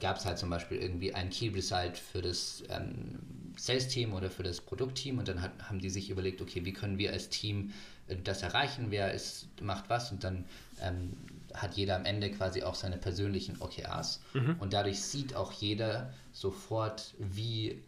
gab 0.00 0.16
es 0.16 0.24
halt 0.24 0.38
zum 0.38 0.50
Beispiel 0.50 0.78
irgendwie 0.78 1.14
ein 1.14 1.30
Key 1.30 1.50
Result 1.50 1.96
für 1.96 2.20
das 2.20 2.64
ähm, 2.68 3.20
Sales-Team 3.56 4.12
oder 4.12 4.28
für 4.28 4.42
das 4.42 4.60
Produktteam. 4.60 5.18
Und 5.18 5.28
dann 5.28 5.40
hat, 5.40 5.52
haben 5.68 5.78
die 5.78 5.88
sich 5.88 6.10
überlegt, 6.10 6.42
okay, 6.42 6.64
wie 6.64 6.72
können 6.72 6.98
wir 6.98 7.12
als 7.12 7.28
Team 7.28 7.70
äh, 8.08 8.16
das 8.24 8.42
erreichen, 8.42 8.86
wer 8.88 9.14
ist, 9.14 9.46
macht 9.62 9.88
was. 9.88 10.10
Und 10.10 10.24
dann 10.24 10.44
ähm, 10.82 11.12
hat 11.54 11.74
jeder 11.74 11.94
am 11.94 12.04
Ende 12.04 12.28
quasi 12.32 12.64
auch 12.64 12.74
seine 12.74 12.96
persönlichen 12.96 13.62
OKRs. 13.62 14.20
Mhm. 14.34 14.56
Und 14.58 14.72
dadurch 14.72 15.00
sieht 15.00 15.36
auch 15.36 15.52
jeder 15.52 16.12
sofort, 16.32 17.14
wie 17.20 17.80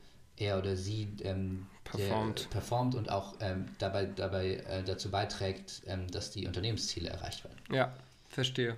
er 0.42 0.58
oder 0.58 0.76
sie 0.76 1.08
ähm, 1.22 1.66
performt. 1.84 2.50
performt 2.50 2.94
und 2.94 3.10
auch 3.10 3.34
ähm, 3.40 3.66
dabei, 3.78 4.06
dabei 4.06 4.56
äh, 4.68 4.82
dazu 4.84 5.10
beiträgt, 5.10 5.82
ähm, 5.86 6.08
dass 6.10 6.30
die 6.30 6.46
Unternehmensziele 6.46 7.08
erreicht 7.08 7.44
werden. 7.44 7.58
Ja, 7.70 7.92
verstehe. 8.28 8.76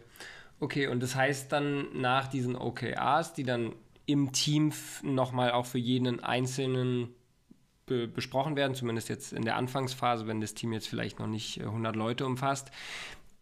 Okay, 0.61 0.87
und 0.87 1.03
das 1.03 1.14
heißt 1.14 1.50
dann 1.53 2.00
nach 2.00 2.29
diesen 2.29 2.57
OKRs, 2.57 3.33
die 3.35 3.44
dann 3.44 3.74
im 4.07 4.33
Team 4.33 4.72
nochmal 5.03 5.53
auch 5.53 5.66
für 5.66 5.79
jeden 5.79 6.22
Einzelnen 6.22 7.09
be 7.87 8.09
besprochen 8.09 8.57
werden, 8.57 8.74
zumindest 8.74 9.09
jetzt 9.09 9.33
in 9.33 9.44
der 9.44 9.57
Anfangsphase, 9.57 10.27
wenn 10.27 10.40
das 10.40 10.55
Team 10.55 10.72
jetzt 10.72 10.88
vielleicht 10.88 11.18
noch 11.18 11.27
nicht 11.27 11.61
100 11.61 11.96
Leute 11.96 12.24
umfasst 12.24 12.70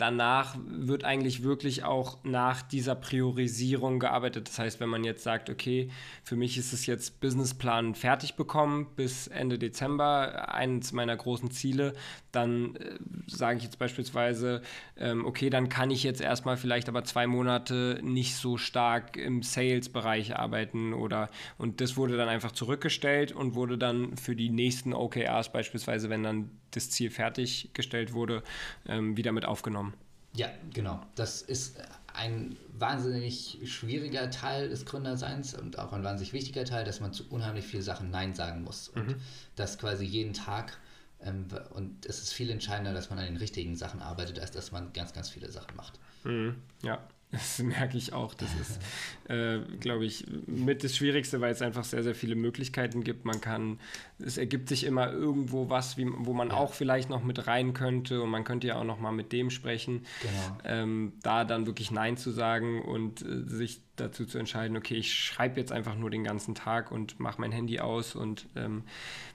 danach 0.03 0.57
wird 0.67 1.05
eigentlich 1.05 1.45
wirklich 1.45 1.85
auch 1.85 2.19
nach 2.25 2.61
dieser 2.61 2.97
Priorisierung 2.97 4.01
gearbeitet. 4.01 4.49
Das 4.49 4.59
heißt, 4.59 4.81
wenn 4.81 4.88
man 4.88 5.05
jetzt 5.05 5.23
sagt, 5.23 5.49
okay, 5.49 5.91
für 6.25 6.35
mich 6.35 6.59
ist 6.59 6.73
es 6.73 6.87
jetzt 6.87 7.21
Businessplan 7.21 7.95
fertig 7.95 8.35
bekommen 8.35 8.88
bis 8.97 9.29
Ende 9.29 9.61
Dezember, 9.61 10.53
eines 10.53 10.91
meiner 10.91 11.17
großen 11.17 11.53
Ziele, 11.53 11.93
dann 12.33 12.75
äh, 12.75 12.99
sage 13.29 13.59
ich 13.59 13.62
jetzt 13.62 13.79
beispielsweise, 13.79 14.62
ähm, 14.97 15.25
okay, 15.25 15.51
dann 15.51 15.69
kann 15.69 15.93
ich 15.93 16.03
jetzt 16.03 16.21
erstmal 16.21 16.57
vielleicht 16.57 16.88
aber 16.88 17.05
zwei 17.05 17.29
Monate 17.29 18.01
nicht 18.03 18.35
so 18.35 18.57
stark 18.57 19.17
im 19.17 19.45
Sales-Bereich 19.45 20.35
arbeiten 20.35 20.95
oder 20.95 21.31
und 21.59 21.81
das 21.81 21.97
wurde 21.97 22.17
dann 22.17 22.29
einfach 22.29 22.51
zurückgestellt 22.51 23.31
und 23.31 23.55
wurde 23.55 23.79
dann 23.79 24.17
für 24.17 24.35
die 24.35 24.51
nächsten 24.51 24.95
OKRs 24.95 25.53
beispielsweise, 25.53 26.11
wenn 26.11 26.25
dann 26.25 26.51
das 26.73 26.91
Ziel 26.91 27.11
fertiggestellt 27.11 28.13
wurde, 28.13 28.43
ähm, 28.87 29.17
wieder 29.17 29.33
mit 29.33 29.45
aufgenommen. 29.45 29.95
Ja, 30.35 30.49
genau. 30.73 31.01
Das 31.15 31.43
ist 31.43 31.81
ein 32.15 32.57
wahnsinnig 32.79 33.59
schwieriger 33.65 34.31
Teil 34.31 34.69
des 34.69 34.85
Gründerseins 34.85 35.55
und 35.55 35.79
auch 35.79 35.93
ein 35.93 36.05
wahnsinnig 36.05 36.33
wichtiger 36.33 36.65
Teil, 36.65 36.85
dass 36.85 37.01
man 37.01 37.13
zu 37.13 37.29
unheimlich 37.29 37.67
vielen 37.67 37.83
Sachen 37.83 38.11
Nein 38.11 38.35
sagen 38.35 38.63
muss. 38.63 38.89
Und 38.89 39.09
mhm. 39.09 39.15
das 39.57 39.79
quasi 39.79 40.05
jeden 40.05 40.33
Tag. 40.33 40.79
Ähm, 41.21 41.47
und 41.75 42.07
es 42.07 42.21
ist 42.23 42.33
viel 42.33 42.51
entscheidender, 42.51 42.93
dass 42.93 43.11
man 43.11 43.19
an 43.19 43.27
den 43.27 43.37
richtigen 43.37 43.77
Sachen 43.77 44.01
arbeitet, 44.01 44.39
als 44.41 44.51
dass 44.51 44.73
man 44.73 44.93
ganz, 44.93 45.13
ganz 45.13 45.31
viele 45.31 45.51
Sachen 45.51 45.77
macht. 45.77 45.99
Mhm. 46.25 46.57
Ja. 46.83 47.03
Das 47.33 47.59
merke 47.61 47.97
ich 47.97 48.12
auch. 48.12 48.35
Das 48.35 48.51
ist, 48.61 48.79
äh, 49.31 49.59
glaube 49.81 50.05
ich, 50.05 50.27
mit 50.47 50.85
das 50.85 50.97
Schwierigste, 50.97 51.40
weil 51.40 51.53
es 51.53 51.62
einfach 51.62 51.83
sehr, 51.83 52.03
sehr 52.03 52.14
viele 52.14 52.35
Möglichkeiten 52.35 53.03
gibt. 53.03 53.25
Man 53.25 53.40
kann, 53.40 53.81
es 54.18 54.37
ergibt 54.37 54.68
sich 54.68 54.85
immer 54.85 55.11
irgendwo 55.11 55.71
was, 55.71 55.97
wie, 55.97 56.07
wo 56.07 56.35
man 56.35 56.49
ja. 56.49 56.55
auch 56.55 56.75
vielleicht 56.75 57.09
noch 57.09 57.25
mit 57.25 57.47
rein 57.47 57.73
könnte 57.73 58.21
und 58.21 58.29
man 58.29 58.45
könnte 58.45 58.66
ja 58.66 58.77
auch 58.77 58.85
noch 58.85 59.01
mal 59.01 59.12
mit 59.12 59.33
dem 59.33 59.51
sprechen. 59.51 60.05
Genau. 60.21 60.59
Ähm, 60.64 61.12
da 61.23 61.45
dann 61.45 61.66
wirklich 61.66 61.90
Nein 61.90 62.18
zu 62.18 62.31
sagen 62.31 62.83
und 62.83 63.23
äh, 63.23 63.49
sich 63.49 63.81
dazu 63.97 64.27
zu 64.27 64.38
entscheiden, 64.38 64.77
okay, 64.77 64.97
ich 64.97 65.14
schreibe 65.14 65.59
jetzt 65.59 65.73
einfach 65.73 65.97
nur 65.97 66.11
den 66.11 66.25
ganzen 66.25 66.55
Tag 66.55 66.92
und 66.92 67.18
mache 67.18 67.40
mein 67.40 67.53
Handy 67.53 67.81
aus 67.81 68.14
und 68.14 68.47
ähm, 68.57 68.85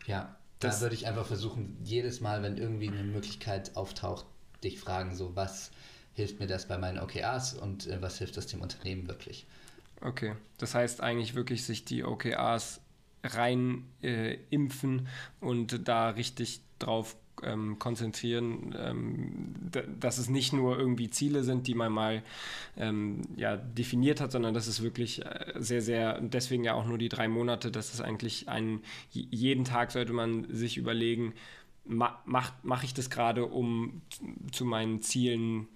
ja, 0.05 0.37
da 0.59 0.81
würde 0.81 0.95
ich 0.95 1.07
einfach 1.07 1.25
versuchen, 1.25 1.77
jedes 1.83 2.21
Mal, 2.21 2.41
wenn 2.43 2.57
irgendwie 2.57 2.87
eine 2.87 3.03
Möglichkeit 3.03 3.75
auftaucht, 3.75 4.25
dich 4.63 4.79
fragen, 4.79 5.15
so 5.15 5.35
was 5.35 5.71
hilft 6.17 6.39
mir 6.39 6.47
das 6.47 6.67
bei 6.67 6.79
meinen 6.79 6.97
OKRs 6.97 7.53
und 7.53 7.85
äh, 7.85 8.01
was 8.01 8.17
hilft 8.17 8.37
das 8.37 8.47
dem 8.47 8.61
Unternehmen 8.61 9.07
wirklich. 9.07 9.45
Okay, 10.01 10.33
das 10.57 10.73
heißt 10.73 10.99
eigentlich 10.99 11.35
wirklich 11.35 11.63
sich 11.63 11.85
die 11.85 12.03
OKRs 12.03 12.81
rein 13.23 13.83
äh, 14.01 14.37
impfen 14.49 15.07
und 15.39 15.87
da 15.87 16.09
richtig 16.09 16.61
drauf 16.79 17.15
ähm, 17.43 17.77
konzentrieren, 17.77 18.75
ähm, 18.79 19.53
dass 19.99 20.17
es 20.17 20.27
nicht 20.27 20.53
nur 20.53 20.79
irgendwie 20.79 21.11
Ziele 21.11 21.43
sind, 21.43 21.67
die 21.67 21.75
man 21.75 21.91
mal 21.91 22.23
ähm, 22.77 23.21
ja, 23.35 23.55
definiert 23.55 24.19
hat, 24.19 24.31
sondern 24.31 24.55
dass 24.55 24.65
es 24.65 24.81
wirklich 24.81 25.23
äh, 25.23 25.53
sehr, 25.55 25.83
sehr, 25.83 26.19
deswegen 26.19 26.63
ja 26.63 26.73
auch 26.73 26.87
nur 26.87 26.97
die 26.97 27.09
drei 27.09 27.27
Monate, 27.27 27.69
dass 27.69 27.93
es 27.93 28.01
eigentlich 28.01 28.49
ein, 28.49 28.81
jeden 29.11 29.65
Tag 29.65 29.91
sollte 29.91 30.13
man 30.13 30.47
sich 30.49 30.77
überlegen, 30.77 31.33
ma, 31.87 32.19
mache 32.25 32.53
mach 32.63 32.83
ich 32.83 32.93
das 32.93 33.09
gerade, 33.09 33.45
um 33.45 34.01
zu 34.51 34.65
meinen 34.65 35.01
Zielen 35.01 35.67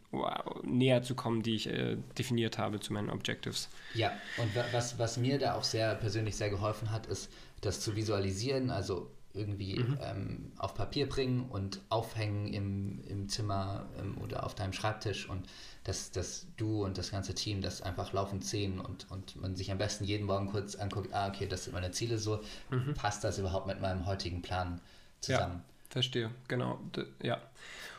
näher 0.64 1.04
zu 1.04 1.16
kommen, 1.16 1.42
die 1.42 1.56
ich 1.56 1.68
äh, 1.68 1.98
definiert 2.18 2.58
habe 2.58 2.80
zu 2.80 2.92
meinen 2.94 3.10
Objectives. 3.10 3.70
Ja, 3.94 4.12
und 4.38 4.50
was, 4.74 5.00
was 5.00 5.18
mir 5.18 5.40
da 5.40 5.56
auch 5.56 5.64
sehr 5.64 5.96
persönlich 5.96 6.36
sehr 6.36 6.50
geholfen 6.50 6.92
hat, 6.92 7.06
ist, 7.06 7.32
das 7.62 7.80
zu 7.80 7.96
visualisieren, 7.96 8.72
also 8.72 9.10
irgendwie 9.34 9.80
mhm. 9.80 9.98
ähm, 10.02 10.52
auf 10.58 10.74
Papier 10.74 11.08
bringen 11.08 11.46
und 11.50 11.80
aufhängen 11.90 12.48
im, 12.48 13.02
im 13.08 13.30
Zimmer 13.30 13.86
ähm, 13.98 14.18
oder 14.18 14.46
auf 14.46 14.56
deinem 14.56 14.74
Schreibtisch 14.74 15.30
und 15.30 15.48
dass, 15.84 16.12
dass 16.12 16.48
du 16.58 16.84
und 16.84 16.98
das 16.98 17.12
ganze 17.12 17.34
Team 17.34 17.62
das 17.62 17.82
einfach 17.82 18.12
laufend 18.14 18.44
sehen 18.44 18.80
und, 18.80 19.10
und 19.10 19.38
man 19.38 19.56
sich 19.56 19.72
am 19.72 19.78
besten 19.78 20.04
jeden 20.04 20.26
Morgen 20.26 20.48
kurz 20.48 20.76
anguckt, 20.76 21.14
ah, 21.14 21.30
okay, 21.30 21.48
das 21.48 21.64
sind 21.64 21.74
meine 21.74 21.92
Ziele 21.92 22.18
so, 22.18 22.42
mhm. 22.70 22.94
passt 22.94 23.24
das 23.24 23.40
überhaupt 23.40 23.68
mit 23.68 23.80
meinem 23.80 24.06
heutigen 24.06 24.42
Plan 24.42 24.82
zusammen? 25.22 25.64
Ja, 25.66 25.71
verstehe, 25.92 26.32
genau, 26.48 26.80
ja. 27.22 27.42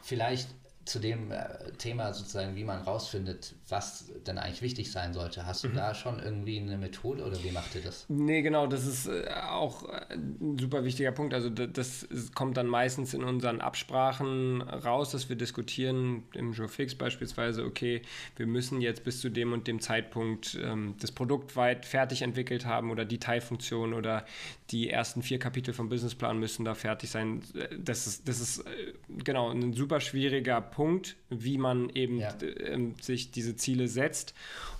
Vielleicht 0.02 0.48
zu 0.84 0.98
dem 0.98 1.30
äh, 1.30 1.46
Thema 1.78 2.12
sozusagen, 2.12 2.56
wie 2.56 2.64
man 2.64 2.82
rausfindet, 2.82 3.54
was 3.68 4.10
denn 4.26 4.36
eigentlich 4.36 4.62
wichtig 4.62 4.90
sein 4.90 5.12
sollte. 5.12 5.46
Hast 5.46 5.62
du 5.62 5.68
mhm. 5.68 5.74
da 5.74 5.94
schon 5.94 6.18
irgendwie 6.18 6.58
eine 6.58 6.76
Methode 6.76 7.24
oder 7.24 7.42
wie 7.44 7.52
macht 7.52 7.74
ihr 7.76 7.82
das? 7.82 8.06
Nee, 8.08 8.42
genau, 8.42 8.66
das 8.66 8.84
ist 8.84 9.06
äh, 9.06 9.28
auch 9.48 9.88
ein 9.88 10.58
super 10.58 10.82
wichtiger 10.82 11.12
Punkt. 11.12 11.34
Also 11.34 11.50
das, 11.50 12.08
kommt 12.34 12.56
dann 12.56 12.66
meistens 12.66 13.14
in 13.14 13.22
unseren 13.22 13.60
Absprachen 13.60 14.60
raus, 14.60 15.10
dass 15.12 15.28
wir 15.28 15.36
diskutieren, 15.36 16.24
im 16.34 16.52
Joe 16.52 16.68
Fix 16.68 16.96
beispielsweise, 16.96 17.64
okay, 17.64 18.02
wir 18.36 18.46
müssen 18.46 18.80
jetzt 18.80 19.04
bis 19.04 19.20
zu 19.20 19.30
dem 19.30 19.52
und 19.52 19.68
dem 19.68 19.80
Zeitpunkt 19.80 20.58
ähm, 20.60 20.94
das 21.00 21.12
Produkt 21.12 21.54
weit 21.54 21.86
fertig 21.86 22.22
entwickelt 22.22 22.66
haben 22.66 22.90
oder 22.90 23.04
die 23.04 23.18
Teilfunktion 23.18 23.94
oder 23.94 24.26
die 24.72 24.88
ersten 24.88 25.22
vier 25.22 25.38
Kapitel 25.38 25.74
vom 25.74 25.88
Businessplan 25.88 26.38
müssen 26.38 26.64
da 26.64 26.74
fertig 26.74 27.10
sein. 27.10 27.42
Das 27.78 28.06
ist, 28.06 28.26
das 28.28 28.40
ist 28.40 28.60
äh, 28.60 28.94
genau 29.08 29.50
ein 29.50 29.74
super 29.74 30.00
schwieriger 30.00 30.60
Punkt, 30.60 31.16
wie 31.28 31.58
man 31.58 31.90
eben 31.90 32.18
ja. 32.18 32.34
äh, 32.40 32.92
sich 33.00 33.30
diese 33.30 33.54
Ziele 33.56 33.86
setzt. 33.86 34.34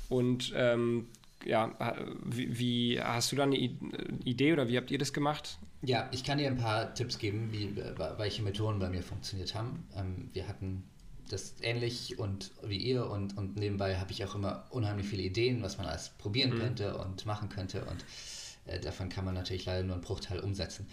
Und 0.09 0.52
ähm, 0.57 1.09
ja, 1.44 1.96
wie, 2.24 2.59
wie, 2.59 3.00
hast 3.00 3.33
du 3.33 3.37
da 3.37 3.42
eine 3.42 3.57
Idee 3.57 4.52
oder 4.52 4.68
wie 4.68 4.76
habt 4.76 4.90
ihr 4.90 4.98
das 4.98 5.12
gemacht? 5.12 5.59
Ja, 5.83 6.09
ich 6.12 6.22
kann 6.22 6.38
dir 6.38 6.46
ein 6.46 6.59
paar 6.59 6.94
Tipps 6.94 7.18
geben, 7.18 7.48
wie, 7.50 7.76
welche 8.16 8.42
Methoden 8.42 8.78
bei 8.78 8.88
mir 8.88 9.02
funktioniert 9.02 9.55
haben. 9.55 9.85
Ähm, 9.96 10.31
wir 10.33 10.46
hatten 10.46 10.85
das 11.28 11.55
ähnlich 11.62 12.18
und 12.18 12.52
wie 12.62 12.76
ihr 12.76 13.09
und, 13.09 13.37
und 13.37 13.57
nebenbei 13.57 13.96
habe 13.96 14.12
ich 14.12 14.24
auch 14.24 14.35
immer 14.35 14.66
unheimlich 14.70 15.07
viele 15.07 15.22
Ideen, 15.22 15.62
was 15.62 15.78
man 15.78 15.87
alles 15.87 16.11
probieren 16.18 16.55
mhm. 16.55 16.59
könnte 16.59 16.96
und 16.98 17.26
machen 17.26 17.48
könnte 17.48 17.85
und 17.85 18.02
äh, 18.02 18.41
davon 18.83 19.09
kann 19.09 19.25
man 19.25 19.35
natürlich 19.35 19.66
leider 19.66 19.83
nur 19.83 19.94
einen 19.94 20.05
Bruchteil 20.05 20.40
umsetzen. 20.40 20.87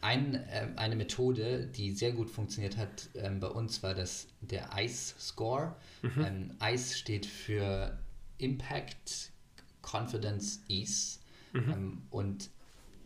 Ein, 0.00 0.34
äh, 0.34 0.68
eine 0.76 0.94
Methode, 0.94 1.66
die 1.66 1.92
sehr 1.92 2.12
gut 2.12 2.30
funktioniert 2.30 2.76
hat 2.76 3.08
ähm, 3.14 3.40
bei 3.40 3.48
uns, 3.48 3.82
war 3.82 3.94
das 3.94 4.28
der 4.40 4.70
ICE-Score. 4.76 5.74
Mhm. 6.02 6.24
Ähm, 6.24 6.50
ICE 6.62 6.94
steht 6.94 7.26
für 7.26 7.98
Impact, 8.38 9.32
Confidence, 9.82 10.60
Ease. 10.68 11.18
Mhm. 11.52 11.72
Ähm, 11.72 12.02
und 12.10 12.50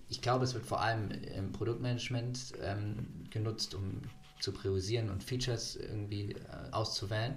ich 0.08 0.20
glaube, 0.20 0.44
es 0.44 0.52
wird 0.52 0.66
vor 0.66 0.82
allem 0.82 1.10
im 1.10 1.52
Produktmanagement 1.52 2.52
ähm, 2.62 3.24
genutzt, 3.30 3.74
um 3.74 4.02
zu 4.40 4.52
priorisieren 4.52 5.08
und 5.08 5.24
Features 5.24 5.76
irgendwie 5.76 6.32
äh, 6.32 6.72
auszuwählen 6.72 7.36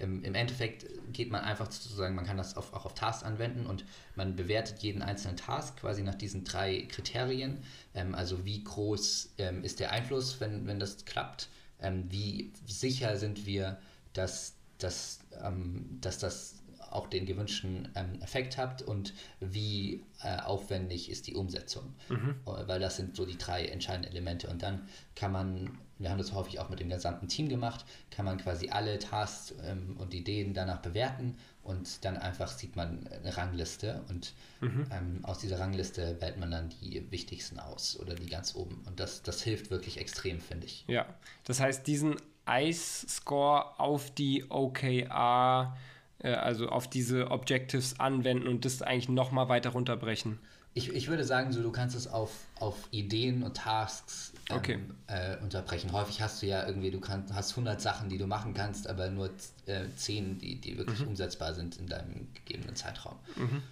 im, 0.00 0.24
im 0.24 0.34
Endeffekt 0.34 0.86
geht 1.12 1.30
man 1.30 1.42
einfach 1.42 1.70
sozusagen, 1.70 2.14
man 2.14 2.24
kann 2.24 2.36
das 2.36 2.56
auf, 2.56 2.72
auch 2.72 2.86
auf 2.86 2.94
Tasks 2.94 3.22
anwenden 3.22 3.66
und 3.66 3.84
man 4.16 4.36
bewertet 4.36 4.80
jeden 4.80 5.02
einzelnen 5.02 5.36
Task 5.36 5.76
quasi 5.78 6.02
nach 6.02 6.14
diesen 6.14 6.44
drei 6.44 6.82
Kriterien. 6.88 7.58
Ähm, 7.94 8.14
also 8.14 8.44
wie 8.44 8.64
groß 8.64 9.34
ähm, 9.38 9.64
ist 9.64 9.80
der 9.80 9.92
Einfluss, 9.92 10.40
wenn, 10.40 10.66
wenn 10.66 10.80
das 10.80 11.04
klappt? 11.04 11.48
Ähm, 11.80 12.06
wie 12.10 12.52
sicher 12.66 13.16
sind 13.16 13.46
wir, 13.46 13.78
dass, 14.12 14.54
dass, 14.78 15.20
ähm, 15.42 15.98
dass 16.00 16.18
das 16.18 16.59
auch 16.90 17.06
den 17.06 17.26
gewünschten 17.26 17.88
ähm, 17.94 18.20
Effekt 18.20 18.56
hat 18.56 18.82
und 18.82 19.14
wie 19.40 20.04
äh, 20.22 20.38
aufwendig 20.40 21.10
ist 21.10 21.26
die 21.26 21.34
Umsetzung. 21.34 21.94
Mhm. 22.08 22.36
Äh, 22.46 22.68
weil 22.68 22.80
das 22.80 22.96
sind 22.96 23.16
so 23.16 23.24
die 23.24 23.38
drei 23.38 23.66
entscheidenden 23.66 24.10
Elemente. 24.10 24.48
Und 24.48 24.62
dann 24.62 24.88
kann 25.14 25.32
man, 25.32 25.78
wir 25.98 26.10
haben 26.10 26.18
das 26.18 26.32
häufig 26.32 26.58
auch 26.58 26.68
mit 26.68 26.80
dem 26.80 26.88
gesamten 26.88 27.28
Team 27.28 27.48
gemacht, 27.48 27.84
kann 28.10 28.24
man 28.24 28.38
quasi 28.38 28.70
alle 28.70 28.98
Tasks 28.98 29.54
ähm, 29.64 29.96
und 29.98 30.14
Ideen 30.14 30.54
danach 30.54 30.82
bewerten 30.82 31.36
und 31.62 32.04
dann 32.04 32.16
einfach 32.16 32.48
sieht 32.48 32.74
man 32.74 33.06
eine 33.06 33.36
Rangliste 33.36 34.02
und 34.08 34.32
mhm. 34.60 34.86
ähm, 34.90 35.20
aus 35.24 35.38
dieser 35.38 35.60
Rangliste 35.60 36.20
wählt 36.20 36.38
man 36.38 36.50
dann 36.50 36.70
die 36.80 37.10
wichtigsten 37.10 37.60
aus 37.60 37.98
oder 38.00 38.14
die 38.14 38.26
ganz 38.26 38.54
oben. 38.56 38.82
Und 38.86 38.98
das, 38.98 39.22
das 39.22 39.42
hilft 39.42 39.70
wirklich 39.70 39.98
extrem, 39.98 40.40
finde 40.40 40.66
ich. 40.66 40.84
Ja, 40.88 41.06
das 41.44 41.60
heißt, 41.60 41.86
diesen 41.86 42.16
ICE-Score 42.48 43.78
auf 43.78 44.10
die 44.10 44.50
OKR 44.50 45.76
äh, 46.22 46.32
also 46.32 46.68
auf 46.68 46.88
diese 46.88 47.30
Objectives 47.30 47.98
anwenden 47.98 48.46
und 48.48 48.64
das 48.64 48.82
eigentlich 48.82 49.08
nochmal 49.08 49.48
weiter 49.48 49.70
runterbrechen? 49.70 50.38
Ich, 50.72 50.88
ich 50.94 51.08
würde 51.08 51.24
sagen, 51.24 51.52
so, 51.52 51.62
du 51.62 51.72
kannst 51.72 51.96
es 51.96 52.06
auf, 52.06 52.30
auf 52.60 52.76
Ideen 52.92 53.42
und 53.42 53.56
Tasks 53.56 54.32
ähm, 54.48 54.56
okay. 54.56 54.78
äh, 55.08 55.36
unterbrechen. 55.38 55.90
Häufig 55.90 56.22
hast 56.22 56.42
du 56.42 56.46
ja 56.46 56.64
irgendwie, 56.64 56.92
du 56.92 57.00
kannst, 57.00 57.34
hast 57.34 57.52
100 57.52 57.80
Sachen, 57.80 58.08
die 58.08 58.18
du 58.18 58.28
machen 58.28 58.54
kannst, 58.54 58.86
aber 58.86 59.10
nur 59.10 59.30
äh, 59.66 59.86
10, 59.96 60.38
die, 60.38 60.60
die 60.60 60.78
wirklich 60.78 61.00
mhm. 61.00 61.08
umsetzbar 61.08 61.54
sind 61.54 61.76
in 61.78 61.88
deinem 61.88 62.28
gegebenen 62.34 62.76
Zeitraum. 62.76 63.16
Mhm. 63.34 63.62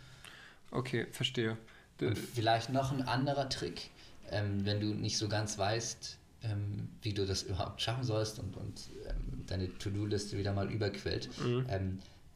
Okay, 0.73 1.07
verstehe. 1.13 1.57
Und 2.01 2.19
vielleicht 2.19 2.71
noch 2.71 2.93
ein 2.93 3.03
anderer 3.03 3.49
Trick, 3.49 3.91
ähm, 4.31 4.65
wenn 4.65 4.81
du 4.81 4.87
nicht 4.89 5.19
so 5.19 5.29
ganz 5.29 5.57
weißt, 5.57 6.19
ähm, 6.45 6.89
wie 7.03 7.13
du 7.13 7.27
das 7.27 7.45
überhaupt 7.45 7.81
schaffen 7.81 8.05
sollst 8.05 8.39
und, 8.39 8.57
und 8.57 8.89
ähm, 9.09 9.45
deine 9.47 9.77
To-Do-Liste 9.79 10.37
wieder 10.37 10.53
mal 10.53 10.71
überquillt. 10.71 11.29
Mhm. 11.41 11.67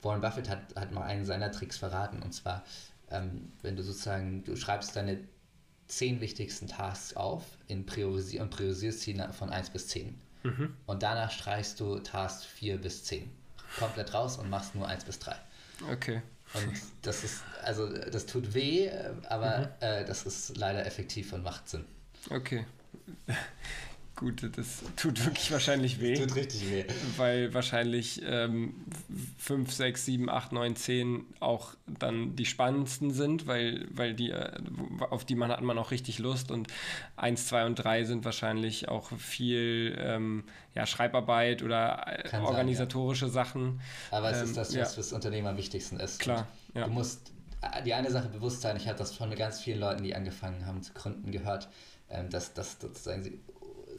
Warren 0.02 0.20
Buffett 0.20 0.48
hat, 0.48 0.74
hat 0.76 0.92
mal 0.92 1.04
einen 1.04 1.24
seiner 1.24 1.50
Tricks 1.52 1.78
verraten 1.78 2.22
und 2.22 2.32
zwar 2.32 2.64
ähm, 3.12 3.52
wenn 3.62 3.76
du 3.76 3.82
sozusagen, 3.82 4.42
du 4.44 4.56
schreibst 4.56 4.96
deine 4.96 5.18
zehn 5.86 6.20
wichtigsten 6.20 6.66
Tasks 6.66 7.14
auf 7.14 7.44
in 7.68 7.84
Priorisi 7.84 8.40
und 8.40 8.50
priorisierst 8.50 9.00
sie 9.00 9.22
von 9.32 9.50
1 9.50 9.70
bis 9.70 9.88
10. 9.88 10.18
Mhm. 10.42 10.74
Und 10.86 11.02
danach 11.02 11.30
streichst 11.30 11.78
du 11.78 11.98
Task 11.98 12.44
4 12.44 12.78
bis 12.78 13.04
10 13.04 13.30
komplett 13.78 14.14
raus 14.14 14.38
und 14.38 14.50
machst 14.50 14.74
nur 14.74 14.88
1 14.88 15.04
bis 15.04 15.18
3. 15.18 15.36
Okay. 15.92 16.22
Und 16.54 16.72
das 17.02 17.24
ist, 17.24 17.42
also 17.62 17.88
das 17.88 18.26
tut 18.26 18.54
weh, 18.54 18.90
aber 19.28 19.58
mhm. 19.58 19.66
äh, 19.80 20.04
das 20.04 20.24
ist 20.24 20.56
leider 20.56 20.84
effektiv 20.86 21.32
und 21.32 21.42
macht 21.42 21.68
Sinn. 21.68 21.84
Okay. 22.30 22.64
Gut, 24.22 24.48
das 24.56 24.84
tut 24.94 25.24
wirklich 25.24 25.50
wahrscheinlich 25.50 26.00
weh. 26.00 26.14
Das 26.14 26.28
tut 26.28 26.36
richtig 26.36 26.70
weh. 26.70 26.84
Weil 27.16 27.52
wahrscheinlich 27.54 28.22
ähm, 28.24 28.74
5, 29.38 29.72
6, 29.72 30.04
7, 30.04 30.30
8, 30.30 30.52
9, 30.52 30.76
10 30.76 31.26
auch 31.40 31.74
dann 31.86 32.36
die 32.36 32.46
spannendsten 32.46 33.10
sind, 33.10 33.48
weil, 33.48 33.88
weil 33.90 34.14
die, 34.14 34.30
äh, 34.30 34.52
auf 35.10 35.24
die 35.24 35.34
man 35.34 35.50
hat 35.50 35.60
man 35.62 35.76
auch 35.76 35.90
richtig 35.90 36.20
Lust 36.20 36.52
und 36.52 36.68
1, 37.16 37.48
2 37.48 37.66
und 37.66 37.74
3 37.74 38.04
sind 38.04 38.24
wahrscheinlich 38.24 38.88
auch 38.88 39.10
viel 39.18 39.96
ähm, 39.98 40.44
ja, 40.72 40.86
Schreibarbeit 40.86 41.64
oder 41.64 42.06
äh, 42.06 42.22
Kann 42.28 42.44
organisatorische 42.44 43.26
sein, 43.28 43.34
ja. 43.34 43.44
Sachen. 43.44 43.80
Aber 44.12 44.30
es 44.30 44.38
ähm, 44.38 44.44
ist 44.44 44.56
das, 44.56 44.68
was 44.68 44.74
ja. 44.74 44.84
fürs 44.84 45.12
Unternehmen 45.12 45.48
am 45.48 45.56
wichtigsten 45.56 45.98
ist. 45.98 46.20
Klar. 46.20 46.46
Ja. 46.74 46.84
Du 46.84 46.92
musst 46.92 47.32
äh, 47.60 47.82
die 47.82 47.92
eine 47.92 48.12
Sache 48.12 48.28
bewusst 48.28 48.60
sein, 48.60 48.76
ich 48.76 48.86
habe 48.86 48.98
das 48.98 49.16
von 49.16 49.34
ganz 49.34 49.58
vielen 49.58 49.80
Leuten, 49.80 50.04
die 50.04 50.14
angefangen 50.14 50.64
haben 50.64 50.80
zu 50.80 50.92
gründen, 50.92 51.32
gehört, 51.32 51.68
ähm, 52.08 52.30
dass, 52.30 52.54
dass 52.54 52.78
sozusagen 52.80 53.24
sie 53.24 53.40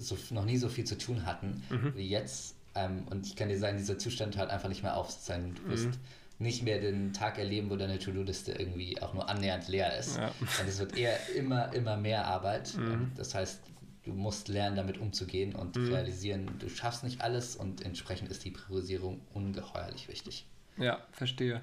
so, 0.04 0.18
noch 0.32 0.46
nie 0.46 0.58
so 0.58 0.70
viel 0.70 0.86
zu 0.86 0.98
tun 0.98 1.26
hatten 1.26 1.64
mhm. 1.70 1.94
wie 1.96 2.08
jetzt. 2.08 2.56
Ähm, 2.76 3.04
und 3.10 3.28
ich 3.28 3.36
kann 3.36 3.50
dir 3.50 3.58
sagen, 3.58 3.78
dieser 3.78 3.98
Zustand 3.98 4.38
hört 4.38 4.50
einfach 4.50 4.70
nicht 4.70 4.84
mehr 4.84 4.98
auf 4.98 5.12
sein. 5.12 5.56
Du 5.56 5.72
wirst 5.72 5.86
mhm. 5.86 5.94
nicht 6.40 6.64
mehr 6.64 6.80
den 6.80 7.14
Tag 7.14 7.38
erleben, 7.38 7.70
wo 7.70 7.76
deine 7.76 8.00
To-Do-Liste 8.00 8.54
irgendwie 8.54 9.02
auch 9.02 9.14
nur 9.14 9.30
annähernd 9.30 9.68
leer 9.68 9.98
ist. 9.98 10.18
Ja. 10.18 10.32
Und 10.40 10.68
es 10.68 10.80
wird 10.80 10.98
eher 10.98 11.18
immer, 11.36 11.74
immer 11.74 11.98
mehr 11.98 12.26
Arbeit. 12.26 12.76
Mhm. 12.76 12.92
Ähm, 12.92 13.12
das 13.16 13.36
heißt, 13.36 13.60
du 14.04 14.12
musst 14.12 14.48
lernen, 14.48 14.76
damit 14.76 14.98
umzugehen 14.98 15.56
und 15.56 15.76
mhm. 15.76 15.94
realisieren, 15.94 16.50
du 16.60 16.70
schaffst 16.70 17.04
nicht 17.04 17.22
alles 17.22 17.56
und 17.56 17.86
entsprechend 17.86 18.30
ist 18.30 18.44
die 18.44 18.52
Priorisierung 18.52 19.22
ungeheuerlich 19.34 20.08
wichtig. 20.08 20.46
Ja, 20.78 21.00
verstehe. 21.12 21.62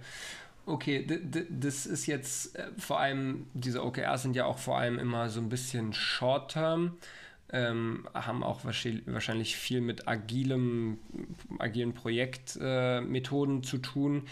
Okay, 0.66 1.06
das 1.50 1.86
ist 1.86 2.06
jetzt 2.06 2.56
äh, 2.56 2.68
vor 2.78 3.00
allem, 3.00 3.46
diese 3.54 3.84
OKRs 3.84 4.22
sind 4.22 4.36
ja 4.36 4.44
auch 4.44 4.58
vor 4.58 4.78
allem 4.78 4.98
immer 4.98 5.28
so 5.28 5.40
ein 5.40 5.48
bisschen 5.48 5.92
short-term 5.92 6.98
ähm, 7.52 8.08
haben 8.14 8.42
auch 8.42 8.64
wahrscheinlich 8.64 9.56
viel 9.56 9.80
mit 9.80 10.08
agilem, 10.08 10.98
agilen 11.58 11.94
Projektmethoden 11.94 13.58
äh, 13.58 13.62
zu 13.62 13.78
tun. 13.78 14.26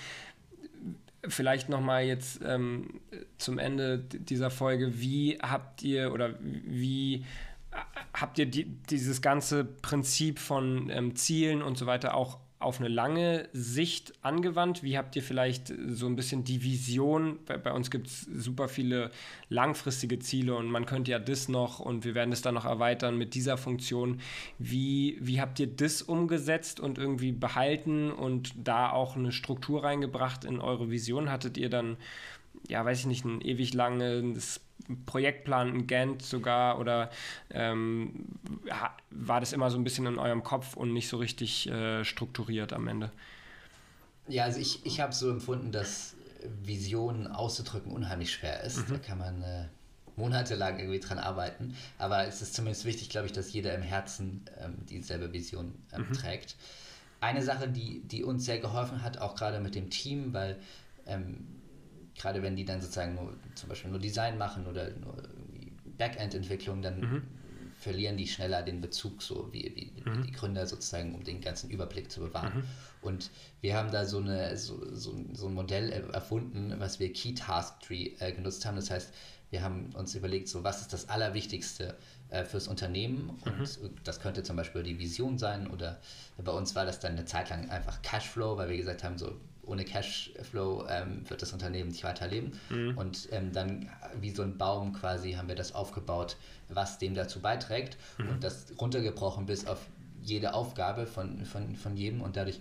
Vielleicht 1.26 1.68
nochmal 1.68 2.04
jetzt 2.04 2.40
ähm, 2.44 3.00
zum 3.38 3.58
Ende 3.58 3.98
dieser 3.98 4.50
Folge, 4.50 5.00
wie 5.00 5.38
habt 5.42 5.82
ihr 5.82 6.12
oder 6.12 6.34
wie 6.40 7.24
äh, 7.72 7.76
habt 8.14 8.38
ihr 8.38 8.46
die, 8.46 8.64
dieses 8.64 9.20
ganze 9.20 9.64
Prinzip 9.64 10.38
von 10.38 10.88
ähm, 10.90 11.16
Zielen 11.16 11.62
und 11.62 11.76
so 11.76 11.86
weiter 11.86 12.14
auch 12.14 12.38
auf 12.60 12.80
eine 12.80 12.88
lange 12.88 13.48
Sicht 13.52 14.12
angewandt? 14.22 14.82
Wie 14.82 14.98
habt 14.98 15.14
ihr 15.14 15.22
vielleicht 15.22 15.72
so 15.88 16.06
ein 16.06 16.16
bisschen 16.16 16.44
die 16.44 16.62
Vision? 16.62 17.38
Bei, 17.46 17.56
bei 17.56 17.72
uns 17.72 17.90
gibt 17.90 18.08
es 18.08 18.22
super 18.22 18.68
viele 18.68 19.10
langfristige 19.48 20.18
Ziele 20.18 20.56
und 20.56 20.70
man 20.70 20.84
könnte 20.84 21.10
ja 21.12 21.18
das 21.18 21.48
noch 21.48 21.78
und 21.78 22.04
wir 22.04 22.14
werden 22.14 22.32
es 22.32 22.42
dann 22.42 22.54
noch 22.54 22.64
erweitern 22.64 23.16
mit 23.16 23.34
dieser 23.34 23.56
Funktion. 23.56 24.20
Wie, 24.58 25.18
wie 25.20 25.40
habt 25.40 25.60
ihr 25.60 25.68
das 25.68 26.02
umgesetzt 26.02 26.80
und 26.80 26.98
irgendwie 26.98 27.32
behalten 27.32 28.10
und 28.10 28.52
da 28.56 28.90
auch 28.90 29.16
eine 29.16 29.32
Struktur 29.32 29.84
reingebracht 29.84 30.44
in 30.44 30.60
eure 30.60 30.90
Vision? 30.90 31.30
Hattet 31.30 31.58
ihr 31.58 31.70
dann, 31.70 31.96
ja, 32.68 32.84
weiß 32.84 33.00
ich 33.00 33.06
nicht, 33.06 33.24
ein 33.24 33.40
ewig 33.40 33.72
langes 33.72 34.60
Projektplan, 35.06 35.68
ein 35.68 35.86
Gantt 35.86 36.22
sogar 36.22 36.78
oder 36.78 37.10
ähm, 37.50 38.26
war 39.10 39.40
das 39.40 39.52
immer 39.52 39.70
so 39.70 39.78
ein 39.78 39.84
bisschen 39.84 40.06
in 40.06 40.18
eurem 40.18 40.42
Kopf 40.42 40.76
und 40.76 40.92
nicht 40.92 41.08
so 41.08 41.16
richtig 41.18 41.68
äh, 41.68 42.04
strukturiert 42.04 42.72
am 42.72 42.88
Ende? 42.88 43.10
Ja, 44.28 44.44
also 44.44 44.60
ich, 44.60 44.84
ich 44.84 45.00
habe 45.00 45.12
so 45.12 45.30
empfunden, 45.30 45.72
dass 45.72 46.14
Visionen 46.62 47.26
auszudrücken 47.26 47.92
unheimlich 47.92 48.32
schwer 48.32 48.62
ist. 48.62 48.88
Mhm. 48.88 48.92
Da 48.92 48.98
kann 48.98 49.18
man 49.18 49.42
äh, 49.42 49.64
monatelang 50.16 50.78
irgendwie 50.78 51.00
dran 51.00 51.18
arbeiten. 51.18 51.74
Aber 51.98 52.26
es 52.26 52.42
ist 52.42 52.54
zumindest 52.54 52.84
wichtig, 52.84 53.08
glaube 53.08 53.26
ich, 53.26 53.32
dass 53.32 53.52
jeder 53.52 53.74
im 53.74 53.82
Herzen 53.82 54.44
ähm, 54.60 54.74
dieselbe 54.86 55.32
Vision 55.32 55.74
ähm, 55.92 56.06
mhm. 56.08 56.12
trägt. 56.12 56.56
Eine 57.20 57.42
Sache, 57.42 57.68
die, 57.68 58.00
die 58.00 58.22
uns 58.22 58.44
sehr 58.44 58.58
geholfen 58.58 59.02
hat, 59.02 59.18
auch 59.18 59.34
gerade 59.34 59.60
mit 59.60 59.74
dem 59.74 59.90
Team, 59.90 60.32
weil 60.32 60.56
ähm, 61.06 61.46
gerade 62.18 62.42
wenn 62.42 62.56
die 62.56 62.64
dann 62.64 62.80
sozusagen 62.80 63.14
nur 63.14 63.32
zum 63.54 63.68
Beispiel 63.68 63.90
nur 63.90 64.00
Design 64.00 64.38
machen 64.38 64.66
oder 64.66 64.90
nur 64.90 65.16
Backend-Entwicklung, 65.96 66.82
dann 66.82 67.00
mhm. 67.00 67.22
verlieren 67.78 68.16
die 68.16 68.26
schneller 68.26 68.62
den 68.62 68.80
Bezug, 68.80 69.22
so 69.22 69.48
wie, 69.52 69.72
wie 69.74 70.10
mhm. 70.10 70.24
die 70.24 70.32
Gründer 70.32 70.66
sozusagen, 70.66 71.14
um 71.14 71.24
den 71.24 71.40
ganzen 71.40 71.70
Überblick 71.70 72.10
zu 72.10 72.20
bewahren. 72.20 72.58
Mhm. 72.58 72.64
Und 73.02 73.30
wir 73.60 73.76
haben 73.76 73.90
da 73.90 74.04
so, 74.04 74.18
eine, 74.18 74.56
so, 74.56 74.94
so, 74.94 75.14
so 75.32 75.46
ein 75.46 75.54
Modell 75.54 75.90
erfunden, 76.12 76.74
was 76.78 76.98
wir 76.98 77.12
Key 77.12 77.34
Task 77.34 77.80
Tree 77.80 78.12
äh, 78.18 78.32
genutzt 78.32 78.64
haben. 78.66 78.76
Das 78.76 78.90
heißt, 78.90 79.12
wir 79.50 79.62
haben 79.62 79.94
uns 79.94 80.14
überlegt, 80.14 80.48
so 80.48 80.62
was 80.62 80.82
ist 80.82 80.92
das 80.92 81.08
Allerwichtigste 81.08 81.96
äh, 82.28 82.44
fürs 82.44 82.68
Unternehmen 82.68 83.30
und 83.44 83.82
mhm. 83.82 83.94
das 84.04 84.20
könnte 84.20 84.42
zum 84.42 84.56
Beispiel 84.56 84.82
die 84.82 84.98
Vision 84.98 85.38
sein 85.38 85.68
oder 85.68 85.98
bei 86.36 86.52
uns 86.52 86.74
war 86.74 86.84
das 86.84 87.00
dann 87.00 87.12
eine 87.12 87.24
Zeit 87.24 87.48
lang 87.48 87.70
einfach 87.70 88.02
Cashflow, 88.02 88.58
weil 88.58 88.68
wir 88.68 88.76
gesagt 88.76 89.04
haben, 89.04 89.16
so 89.16 89.40
ohne 89.68 89.84
Cashflow 89.84 90.86
ähm, 90.88 91.28
wird 91.28 91.42
das 91.42 91.52
Unternehmen 91.52 91.90
nicht 91.90 92.04
weiterleben. 92.04 92.58
Mhm. 92.70 92.96
Und 92.96 93.28
ähm, 93.32 93.52
dann 93.52 93.90
wie 94.20 94.30
so 94.30 94.42
ein 94.42 94.58
Baum 94.58 94.92
quasi 94.92 95.32
haben 95.32 95.48
wir 95.48 95.56
das 95.56 95.74
aufgebaut, 95.74 96.36
was 96.68 96.98
dem 96.98 97.14
dazu 97.14 97.40
beiträgt 97.40 97.96
mhm. 98.18 98.30
und 98.30 98.44
das 98.44 98.72
runtergebrochen 98.80 99.46
bis 99.46 99.66
auf 99.66 99.78
jede 100.22 100.54
Aufgabe 100.54 101.06
von, 101.06 101.44
von, 101.44 101.76
von 101.76 101.96
jedem 101.96 102.20
und 102.20 102.36
dadurch 102.36 102.60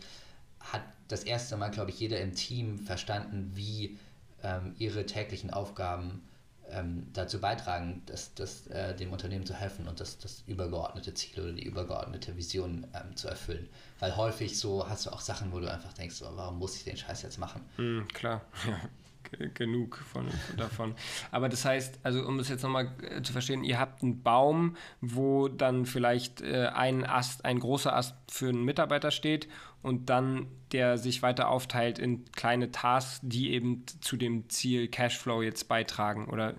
hat 0.60 0.84
das 1.08 1.24
erste 1.24 1.58
Mal, 1.58 1.70
glaube 1.70 1.92
ich, 1.92 2.00
jeder 2.00 2.20
im 2.20 2.36
Team 2.36 2.80
verstanden, 2.80 3.52
wie 3.56 3.98
ähm, 4.44 4.76
ihre 4.78 5.06
täglichen 5.06 5.52
Aufgaben 5.52 6.22
ähm, 6.72 7.08
dazu 7.14 7.40
beitragen, 7.40 8.02
dass, 8.06 8.34
dass, 8.34 8.68
äh, 8.68 8.96
dem 8.96 9.12
Unternehmen 9.12 9.46
zu 9.46 9.54
helfen 9.54 9.88
und 9.88 10.00
das, 10.00 10.18
das 10.18 10.44
übergeordnete 10.48 11.14
Ziel 11.14 11.44
oder 11.44 11.54
die 11.54 11.66
übergeordnete 11.66 12.36
Vision 12.36 12.88
ähm, 12.94 13.16
zu 13.16 13.28
erfüllen. 13.28 13.70
Weil 14.00 14.16
häufig 14.16 14.58
so 14.60 14.88
hast 14.88 15.06
du 15.06 15.12
auch 15.12 15.22
Sachen, 15.22 15.52
wo 15.52 15.60
du 15.60 15.72
einfach 15.72 15.94
denkst, 15.94 16.22
oh, 16.22 16.32
warum 16.36 16.60
muss 16.60 16.76
ich 16.76 16.84
den 16.84 16.98
Scheiß 16.98 17.22
jetzt 17.22 17.38
machen? 17.38 17.62
Mm, 17.78 18.08
klar. 18.14 18.42
Genug 19.54 19.98
von, 19.98 20.28
davon. 20.58 20.96
Aber 21.32 21.50
das 21.50 21.66
heißt, 21.66 22.00
also 22.04 22.26
um 22.26 22.40
es 22.40 22.50
jetzt 22.50 22.64
nochmal 22.64 22.92
äh, 23.02 23.22
zu 23.22 23.34
verstehen, 23.34 23.64
ihr 23.64 23.80
habt 23.80 24.04
einen 24.04 24.24
Baum, 24.24 24.76
wo 25.02 25.48
dann 25.48 25.86
vielleicht 25.86 26.42
äh, 26.42 26.68
ein 26.68 27.06
Ast, 27.06 27.46
ein 27.46 27.60
großer 27.60 27.96
Ast 27.96 28.16
für 28.30 28.50
einen 28.50 28.64
Mitarbeiter 28.64 29.12
steht 29.12 29.48
und 29.82 30.10
dann 30.10 30.48
der 30.72 30.98
sich 30.98 31.22
weiter 31.22 31.50
aufteilt 31.50 31.98
in 32.00 32.26
kleine 32.32 32.72
Tasks, 32.72 33.20
die 33.24 33.52
eben 33.52 33.86
zu 34.02 34.18
dem 34.18 34.50
Ziel 34.50 34.88
Cashflow 34.90 35.42
jetzt 35.42 35.68
beitragen 35.68 36.26
oder 36.26 36.56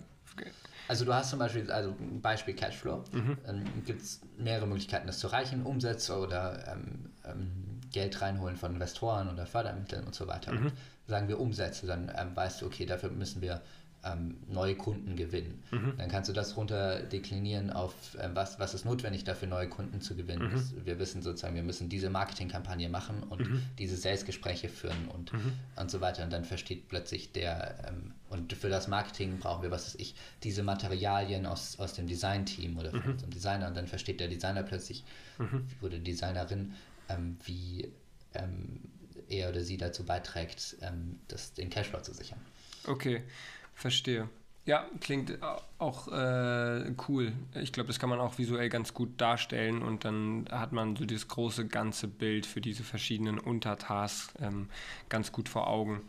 also 0.88 1.04
du 1.04 1.12
hast 1.12 1.28
zum 1.30 1.38
Beispiel, 1.38 1.70
also 1.70 1.94
ein 2.00 2.22
Beispiel 2.22 2.54
Cashflow, 2.54 3.04
mhm. 3.12 3.36
ähm, 3.46 3.64
gibt 3.84 4.00
es 4.00 4.22
mehrere 4.38 4.66
Möglichkeiten, 4.66 5.06
das 5.06 5.18
zu 5.18 5.26
erreichen, 5.26 5.62
Umsätze 5.64 6.18
oder 6.18 6.66
ähm, 6.66 7.10
ähm, 7.26 7.80
Geld 7.92 8.20
reinholen 8.22 8.56
von 8.56 8.72
Investoren 8.72 9.28
oder 9.28 9.44
Fördermitteln 9.44 10.04
und 10.04 10.14
so 10.14 10.26
weiter. 10.26 10.52
Mhm. 10.52 10.72
Sagen 11.08 11.26
wir 11.26 11.40
Umsätze, 11.40 11.86
dann 11.86 12.12
ähm, 12.16 12.36
weißt 12.36 12.62
du, 12.62 12.66
okay, 12.66 12.86
dafür 12.86 13.10
müssen 13.10 13.42
wir 13.42 13.62
ähm, 14.04 14.36
neue 14.48 14.76
Kunden 14.76 15.16
gewinnen. 15.16 15.62
Mhm. 15.70 15.94
Dann 15.96 16.08
kannst 16.08 16.28
du 16.28 16.32
das 16.32 16.56
runter 16.56 17.00
deklinieren 17.00 17.70
auf, 17.70 18.14
äh, 18.16 18.28
was, 18.34 18.58
was 18.58 18.74
ist 18.74 18.84
notwendig 18.84 19.24
dafür, 19.24 19.48
neue 19.48 19.68
Kunden 19.68 20.00
zu 20.00 20.14
gewinnen. 20.14 20.52
Mhm. 20.52 20.86
Wir 20.86 20.98
wissen 20.98 21.22
sozusagen, 21.22 21.54
wir 21.54 21.62
müssen 21.62 21.88
diese 21.88 22.10
Marketingkampagne 22.10 22.88
machen 22.88 23.22
und 23.24 23.40
mhm. 23.40 23.62
diese 23.78 23.96
Salesgespräche 23.96 24.68
führen 24.68 25.08
und, 25.08 25.32
mhm. 25.32 25.52
und 25.76 25.90
so 25.90 26.00
weiter. 26.00 26.22
Und 26.24 26.32
dann 26.32 26.44
versteht 26.44 26.88
plötzlich 26.88 27.32
der, 27.32 27.88
ähm, 27.88 28.12
und 28.28 28.52
für 28.52 28.68
das 28.68 28.86
Marketing 28.86 29.38
brauchen 29.38 29.62
wir, 29.62 29.70
was 29.70 29.86
weiß 29.86 29.96
ich, 30.00 30.14
diese 30.42 30.62
Materialien 30.62 31.46
aus, 31.46 31.78
aus 31.78 31.94
dem 31.94 32.06
Design-Team 32.06 32.78
oder 32.78 32.90
von 32.90 33.00
mhm. 33.00 33.12
unserem 33.12 33.30
Designer. 33.30 33.66
Und 33.66 33.76
dann 33.76 33.86
versteht 33.86 34.20
der 34.20 34.28
Designer 34.28 34.62
plötzlich 34.62 35.04
mhm. 35.38 35.66
oder 35.80 35.98
die 35.98 36.04
Designerin, 36.12 36.74
ähm, 37.08 37.36
wie 37.44 37.90
ähm, 38.34 38.80
er 39.28 39.48
oder 39.48 39.62
sie 39.62 39.76
dazu 39.76 40.04
beiträgt, 40.04 40.76
ähm, 40.82 41.20
das, 41.28 41.52
den 41.54 41.70
Cashflow 41.70 42.00
zu 42.00 42.12
sichern. 42.12 42.40
Okay. 42.86 43.22
Verstehe. 43.74 44.28
Ja, 44.68 44.84
klingt 45.00 45.38
auch 45.78 46.08
äh, 46.08 46.92
cool. 47.08 47.32
Ich 47.54 47.72
glaube, 47.72 47.86
das 47.86 47.98
kann 47.98 48.10
man 48.10 48.20
auch 48.20 48.36
visuell 48.36 48.68
ganz 48.68 48.92
gut 48.92 49.18
darstellen 49.18 49.80
und 49.80 50.04
dann 50.04 50.44
hat 50.50 50.72
man 50.72 50.94
so 50.94 51.06
dieses 51.06 51.26
große 51.26 51.66
ganze 51.68 52.06
Bild 52.06 52.44
für 52.44 52.60
diese 52.60 52.82
verschiedenen 52.84 53.38
Untertasks 53.38 54.34
ähm, 54.42 54.68
ganz 55.08 55.32
gut 55.32 55.48
vor 55.48 55.68
Augen. 55.68 56.02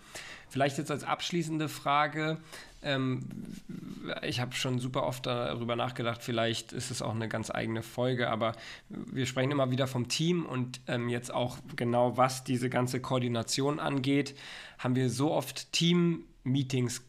Vielleicht 0.50 0.78
jetzt 0.78 0.92
als 0.92 1.06
abschließende 1.06 1.70
Frage. 1.70 2.36
Ähm, 2.84 3.30
ich 4.24 4.42
habe 4.42 4.54
schon 4.54 4.80
super 4.80 5.04
oft 5.04 5.26
darüber 5.26 5.78
nachgedacht, 5.78 6.22
vielleicht 6.22 6.74
ist 6.74 6.92
es 6.92 7.02
auch 7.02 7.16
eine 7.16 7.30
ganz 7.30 7.50
eigene 7.50 7.82
Folge, 7.82 8.30
aber 8.30 8.58
wir 8.90 9.26
sprechen 9.26 9.52
immer 9.52 9.72
wieder 9.72 9.88
vom 9.88 10.10
Team 10.10 10.46
und 10.46 10.82
ähm, 10.88 11.08
jetzt 11.08 11.34
auch 11.34 11.60
genau 11.78 12.18
was 12.18 12.44
diese 12.44 12.70
ganze 12.70 13.00
Koordination 13.00 13.80
angeht, 13.80 14.36
haben 14.80 14.98
wir 14.98 15.10
so 15.10 15.32
oft 15.32 15.72
Team-Meetings 15.72 17.09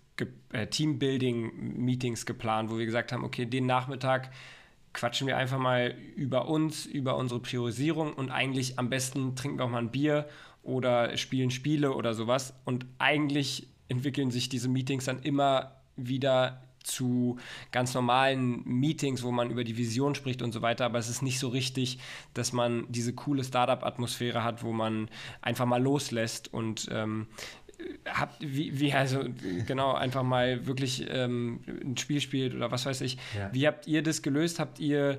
äh, 0.53 0.67
Teambuilding-Meetings 0.67 2.27
geplant, 2.27 2.71
wo 2.71 2.79
wir 2.79 2.87
gesagt 2.87 3.13
haben, 3.13 3.25
okay, 3.25 3.47
den 3.47 3.67
Nachmittag 3.67 4.31
quatschen 4.93 5.27
wir 5.27 5.37
einfach 5.37 5.59
mal 5.59 5.95
über 6.17 6.49
uns, 6.49 6.87
über 6.87 7.17
unsere 7.17 7.41
Priorisierung 7.41 8.13
und 8.13 8.31
eigentlich 8.31 8.79
am 8.79 8.91
besten 8.91 9.37
trinken 9.37 9.59
wir 9.59 9.65
auch 9.65 9.71
mal 9.71 9.79
ein 9.79 9.91
Bier 9.91 10.29
oder 10.63 11.17
spielen 11.17 11.51
Spiele 11.51 11.95
oder 11.95 12.15
sowas. 12.15 12.55
Und 12.65 12.87
eigentlich 12.99 13.69
entwickeln 13.89 14.31
sich 14.31 14.49
diese 14.49 14.69
Meetings 14.69 15.05
dann 15.05 15.21
immer 15.23 15.77
wieder 15.97 16.63
zu 16.83 17.39
ganz 17.73 17.95
normalen 17.95 18.63
Meetings, 18.65 19.23
wo 19.23 19.31
man 19.31 19.51
über 19.51 19.65
die 19.65 19.77
Vision 19.77 20.15
spricht 20.15 20.43
und 20.43 20.53
so 20.53 20.63
weiter, 20.63 20.87
aber 20.87 20.99
es 20.99 21.09
ist 21.09 21.23
nicht 21.23 21.39
so 21.39 21.49
richtig, 21.49 21.99
dass 22.35 22.53
man 22.53 22.87
diese 22.89 23.13
coole 23.13 23.45
Startup-Atmosphäre 23.45 24.43
hat, 24.43 24.63
wo 24.63 24.73
man 24.73 25.09
einfach 25.43 25.67
mal 25.67 25.83
loslässt 25.83 26.53
und 26.53 26.89
ähm, 26.91 27.27
habt, 28.07 28.41
wie, 28.41 28.79
wie, 28.79 28.93
also 28.93 29.25
genau, 29.67 29.95
einfach 29.95 30.23
mal 30.23 30.67
wirklich 30.67 31.07
ähm, 31.11 31.61
ein 31.67 31.97
Spiel 31.97 32.21
spielt 32.21 32.55
oder 32.55 32.71
was 32.71 32.87
weiß 32.87 33.01
ich. 33.03 33.19
Ja. 33.37 33.51
Wie 33.53 33.67
habt 33.67 33.87
ihr 33.87 34.03
das 34.03 34.23
gelöst? 34.23 34.59
Habt 34.59 34.81
ihr 34.81 35.19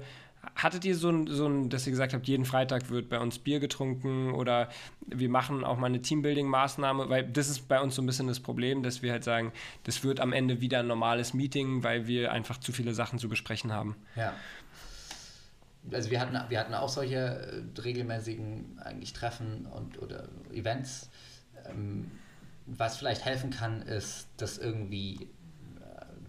Hattet 0.56 0.86
ihr 0.86 0.98
so 0.98 1.10
ein, 1.10 1.28
so 1.28 1.48
ein, 1.48 1.70
dass 1.70 1.86
ihr 1.86 1.92
gesagt 1.92 2.14
habt, 2.14 2.28
jeden 2.28 2.46
Freitag 2.46 2.90
wird 2.90 3.10
bei 3.10 3.20
uns 3.20 3.38
Bier 3.38 3.60
getrunken 3.60 4.32
oder 4.32 4.70
wir 5.06 5.30
machen 5.30 5.64
auch 5.64 5.78
mal 5.78 5.86
eine 5.86 6.00
Teambuilding-Maßnahme, 6.00 7.10
weil 7.10 7.24
das 7.26 7.48
ist 7.48 7.68
bei 7.68 7.80
uns 7.80 7.94
so 7.96 8.02
ein 8.02 8.08
bisschen 8.08 8.28
das 8.28 8.40
Problem, 8.40 8.82
dass 8.82 9.04
wir 9.04 9.12
halt 9.12 9.24
sagen, 9.24 9.54
das 9.84 10.04
wird 10.04 10.20
am 10.20 10.34
Ende 10.34 10.60
wieder 10.60 10.80
ein 10.80 10.88
normales 10.88 11.36
Meeting, 11.36 11.84
weil 11.84 12.08
wir 12.08 12.32
einfach 12.32 12.60
zu 12.60 12.72
viele 12.72 12.96
Sachen 12.96 13.20
zu 13.20 13.30
besprechen 13.30 13.72
haben. 13.72 13.96
Ja. 14.16 14.34
Also 15.92 16.10
wir 16.10 16.20
hatten, 16.20 16.38
wir 16.50 16.60
hatten 16.60 16.74
auch 16.74 16.90
solche 16.90 17.16
äh, 17.16 17.80
regelmäßigen 17.80 18.80
eigentlich 18.84 19.14
Treffen 19.14 19.68
und 19.68 20.02
oder 20.02 20.28
Events. 20.52 21.10
Ähm, 21.70 22.10
was 22.66 22.98
vielleicht 22.98 23.26
helfen 23.26 23.50
kann, 23.50 23.82
ist, 23.82 24.28
dass 24.38 24.58
irgendwie 24.58 25.30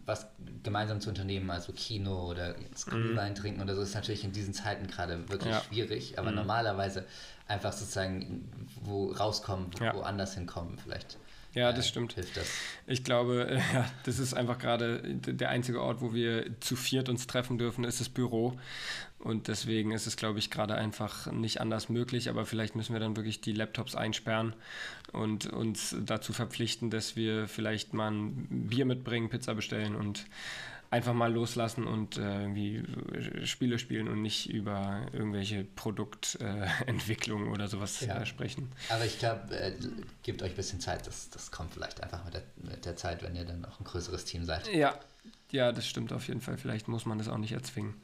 was 0.05 0.27
gemeinsam 0.62 1.01
zu 1.01 1.09
unternehmen, 1.09 1.51
also 1.51 1.73
Kino 1.73 2.31
oder 2.31 2.55
Glühwein 2.87 3.33
mm. 3.33 3.37
trinken 3.37 3.62
oder 3.62 3.75
so, 3.75 3.83
ist 3.83 3.95
natürlich 3.95 4.25
in 4.25 4.33
diesen 4.33 4.53
Zeiten 4.53 4.87
gerade 4.87 5.29
wirklich 5.29 5.53
ja. 5.53 5.61
schwierig. 5.61 6.18
Aber 6.18 6.33
mm. 6.33 6.37
normalerweise 6.37 7.05
einfach 7.47 7.73
sozusagen 7.73 8.49
wo 8.83 9.12
rauskommen, 9.12 9.68
wo, 9.79 9.85
ja. 9.85 9.95
woanders 9.95 10.35
hinkommen, 10.35 10.79
vielleicht. 10.79 11.18
Ja, 11.55 11.73
das 11.73 11.87
äh, 11.87 11.88
stimmt. 11.88 12.15
Hilft 12.15 12.37
das. 12.37 12.47
Ich 12.87 13.05
glaube, 13.05 13.49
äh, 13.49 13.57
ja, 13.75 13.91
das 14.05 14.19
ist 14.19 14.35
einfach 14.35 14.59
gerade 14.59 15.03
der 15.03 15.51
einzige 15.51 15.83
Ort, 15.83 16.01
wo 16.01 16.15
wir 16.15 16.47
zu 16.61 16.77
viert 16.77 17.09
uns 17.09 17.27
treffen 17.27 17.59
dürfen, 17.59 17.85
ist 17.85 18.01
das 18.01 18.09
Büro. 18.09 18.59
Und 19.19 19.47
deswegen 19.47 19.93
ist 19.93 20.07
es, 20.09 20.17
glaube 20.17 20.41
ich, 20.41 20.51
gerade 20.51 20.75
einfach 20.75 21.31
nicht 21.31 21.61
anders 21.61 21.88
möglich. 21.88 22.29
Aber 22.29 22.45
vielleicht 22.45 22.75
müssen 22.75 22.93
wir 22.93 23.01
dann 23.01 23.17
wirklich 23.17 23.41
die 23.41 23.53
Laptops 23.53 23.95
einsperren 23.95 24.55
und 25.12 25.47
uns 25.47 25.95
dazu 26.01 26.33
verpflichten, 26.33 26.91
dass 26.91 27.15
wir 27.15 27.47
vielleicht 27.47 27.95
mal 27.95 28.11
ein 28.11 28.67
Bier 28.69 28.85
mitbringen, 28.85 29.29
Pizza 29.29 29.55
bestellen 29.55 29.95
und 29.95 30.25
einfach 30.92 31.14
mal 31.14 31.33
loslassen 31.33 31.87
und 31.87 32.18
äh, 32.18 32.42
irgendwie 32.42 32.85
Spiele 33.46 33.78
spielen 33.78 34.09
und 34.09 34.20
nicht 34.20 34.50
über 34.50 35.07
irgendwelche 35.12 35.64
Produktentwicklungen 35.64 37.48
äh, 37.48 37.50
oder 37.55 37.66
sowas 37.66 38.02
ja. 38.02 38.20
äh, 38.20 38.26
sprechen. 38.26 38.70
Aber 38.90 39.07
ich 39.07 39.18
glaube, 39.18 39.57
äh, 39.57 39.72
gebt 40.22 40.42
euch 40.42 40.50
ein 40.50 40.57
bisschen 40.57 40.81
Zeit. 40.81 41.07
Das, 41.07 41.31
das 41.31 41.50
kommt 41.50 41.72
vielleicht 41.72 42.02
einfach 42.02 42.22
mit 42.26 42.35
der, 42.35 42.42
mit 42.57 42.85
der 42.85 42.94
Zeit, 42.96 43.22
wenn 43.22 43.35
ihr 43.35 43.46
dann 43.46 43.64
auch 43.64 43.81
ein 43.81 43.85
größeres 43.85 44.26
Team 44.26 44.44
seid. 44.44 44.68
Ja, 44.68 44.94
ja, 45.50 45.72
das 45.72 45.87
stimmt 45.87 46.12
auf 46.12 46.28
jeden 46.28 46.42
Fall. 46.42 46.59
Vielleicht 46.59 46.88
muss 46.88 47.07
man 47.07 47.16
das 47.16 47.28
auch 47.28 47.38
nicht 47.38 47.52
erzwingen. 47.52 47.94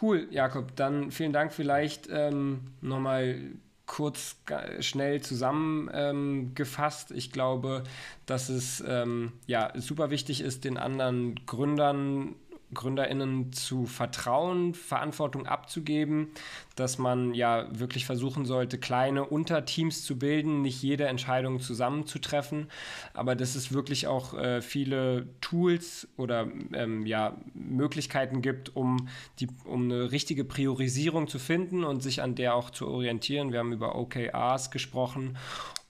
Cool, 0.00 0.28
Jakob. 0.30 0.76
Dann 0.76 1.10
vielen 1.10 1.32
Dank. 1.32 1.54
Vielleicht 1.54 2.08
ähm, 2.10 2.60
nochmal 2.82 3.40
kurz 3.88 4.36
schnell 4.78 5.20
zusammengefasst. 5.20 7.10
Ähm, 7.10 7.16
ich 7.16 7.32
glaube, 7.32 7.82
dass 8.26 8.48
es 8.48 8.84
ähm, 8.86 9.32
ja, 9.46 9.72
super 9.74 10.10
wichtig 10.10 10.42
ist, 10.42 10.64
den 10.64 10.76
anderen 10.76 11.34
Gründern 11.46 12.36
GründerInnen 12.74 13.52
zu 13.52 13.86
vertrauen, 13.86 14.74
Verantwortung 14.74 15.46
abzugeben, 15.46 16.28
dass 16.76 16.98
man 16.98 17.34
ja 17.34 17.66
wirklich 17.70 18.04
versuchen 18.04 18.44
sollte, 18.44 18.78
kleine 18.78 19.24
Unterteams 19.24 20.04
zu 20.04 20.18
bilden, 20.18 20.62
nicht 20.62 20.82
jede 20.82 21.06
Entscheidung 21.06 21.60
zusammenzutreffen, 21.60 22.68
aber 23.14 23.34
dass 23.34 23.54
es 23.54 23.72
wirklich 23.72 24.06
auch 24.06 24.34
äh, 24.34 24.60
viele 24.62 25.26
Tools 25.40 26.08
oder 26.16 26.48
ähm, 26.72 27.06
ja, 27.06 27.36
Möglichkeiten 27.54 28.42
gibt, 28.42 28.76
um, 28.76 29.08
die, 29.40 29.48
um 29.64 29.84
eine 29.84 30.12
richtige 30.12 30.44
Priorisierung 30.44 31.28
zu 31.28 31.38
finden 31.38 31.84
und 31.84 32.02
sich 32.02 32.22
an 32.22 32.34
der 32.34 32.54
auch 32.54 32.70
zu 32.70 32.88
orientieren. 32.88 33.52
Wir 33.52 33.60
haben 33.60 33.72
über 33.72 33.94
OKRs 33.94 34.70
gesprochen 34.70 35.36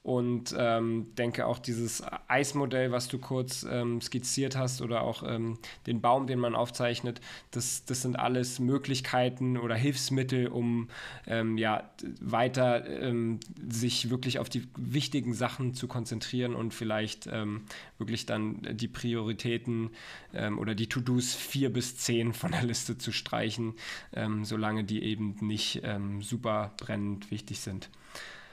und 0.09 0.55
ähm, 0.57 1.15
denke 1.19 1.45
auch 1.45 1.59
dieses 1.59 2.03
Eismodell, 2.29 2.93
was 2.93 3.09
du 3.09 3.19
kurz 3.19 3.67
ähm, 3.71 4.01
skizziert 4.01 4.57
hast, 4.57 4.81
oder 4.81 5.03
auch 5.03 5.23
ähm, 5.23 5.59
den 5.87 6.01
Baum, 6.01 6.27
den 6.27 6.39
man 6.39 6.55
aufzeichnet, 6.55 7.21
das, 7.51 7.85
das 7.85 8.01
sind 8.01 8.19
alles 8.19 8.59
Möglichkeiten 8.59 9.59
oder 9.59 9.75
Hilfsmittel, 9.75 10.47
um 10.47 10.89
ähm, 11.27 11.59
ja, 11.59 11.91
weiter 12.23 12.89
ähm, 12.89 13.39
sich 13.69 14.09
wirklich 14.09 14.39
auf 14.39 14.49
die 14.49 14.67
wichtigen 14.79 15.35
Sachen 15.35 15.75
zu 15.75 15.89
konzentrieren 15.89 16.55
und 16.55 16.73
vielleicht 16.73 17.27
ähm, 17.31 17.65
wirklich 17.99 18.25
dann 18.25 18.63
die 18.71 18.89
Prioritäten 18.89 19.91
oder 20.59 20.75
die 20.75 20.89
To-Dos 20.89 21.35
vier 21.35 21.73
bis 21.73 21.97
zehn 21.97 22.33
von 22.33 22.53
der 22.53 22.63
Liste 22.63 22.97
zu 22.97 23.13
streichen, 23.13 23.75
solange 24.43 24.85
die 24.85 25.03
eben 25.03 25.37
nicht 25.41 25.83
super 26.21 26.75
brennend 26.77 27.31
wichtig 27.31 27.61
sind. 27.61 27.89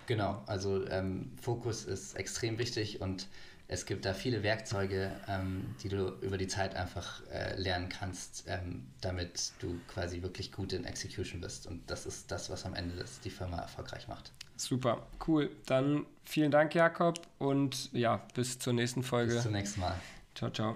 Genau, 0.07 0.43
also 0.45 0.87
ähm, 0.87 1.31
Fokus 1.41 1.85
ist 1.85 2.15
extrem 2.15 2.57
wichtig 2.57 3.01
und 3.01 3.27
es 3.67 3.85
gibt 3.85 4.05
da 4.05 4.13
viele 4.13 4.43
Werkzeuge, 4.43 5.11
ähm, 5.27 5.75
die 5.81 5.89
du 5.89 6.09
über 6.21 6.37
die 6.37 6.47
Zeit 6.47 6.75
einfach 6.75 7.21
äh, 7.31 7.59
lernen 7.59 7.89
kannst, 7.89 8.43
ähm, 8.47 8.85
damit 9.01 9.53
du 9.59 9.79
quasi 9.87 10.21
wirklich 10.21 10.51
gut 10.51 10.71
in 10.73 10.85
Execution 10.85 11.41
bist. 11.41 11.65
Und 11.65 11.89
das 11.89 12.05
ist 12.05 12.31
das, 12.31 12.49
was 12.51 12.65
am 12.65 12.75
Ende 12.75 12.95
das 12.95 13.19
die 13.21 13.31
Firma 13.31 13.57
erfolgreich 13.57 14.07
macht. 14.07 14.31
Super, 14.55 15.07
cool. 15.27 15.49
Dann 15.65 16.05
vielen 16.23 16.51
Dank, 16.51 16.75
Jakob, 16.75 17.19
und 17.39 17.91
ja, 17.91 18.21
bis 18.35 18.59
zur 18.59 18.73
nächsten 18.73 19.01
Folge. 19.01 19.33
Bis 19.33 19.43
zum 19.43 19.51
nächsten 19.53 19.81
Mal. 19.81 19.95
Ciao, 20.35 20.51
ciao. 20.51 20.75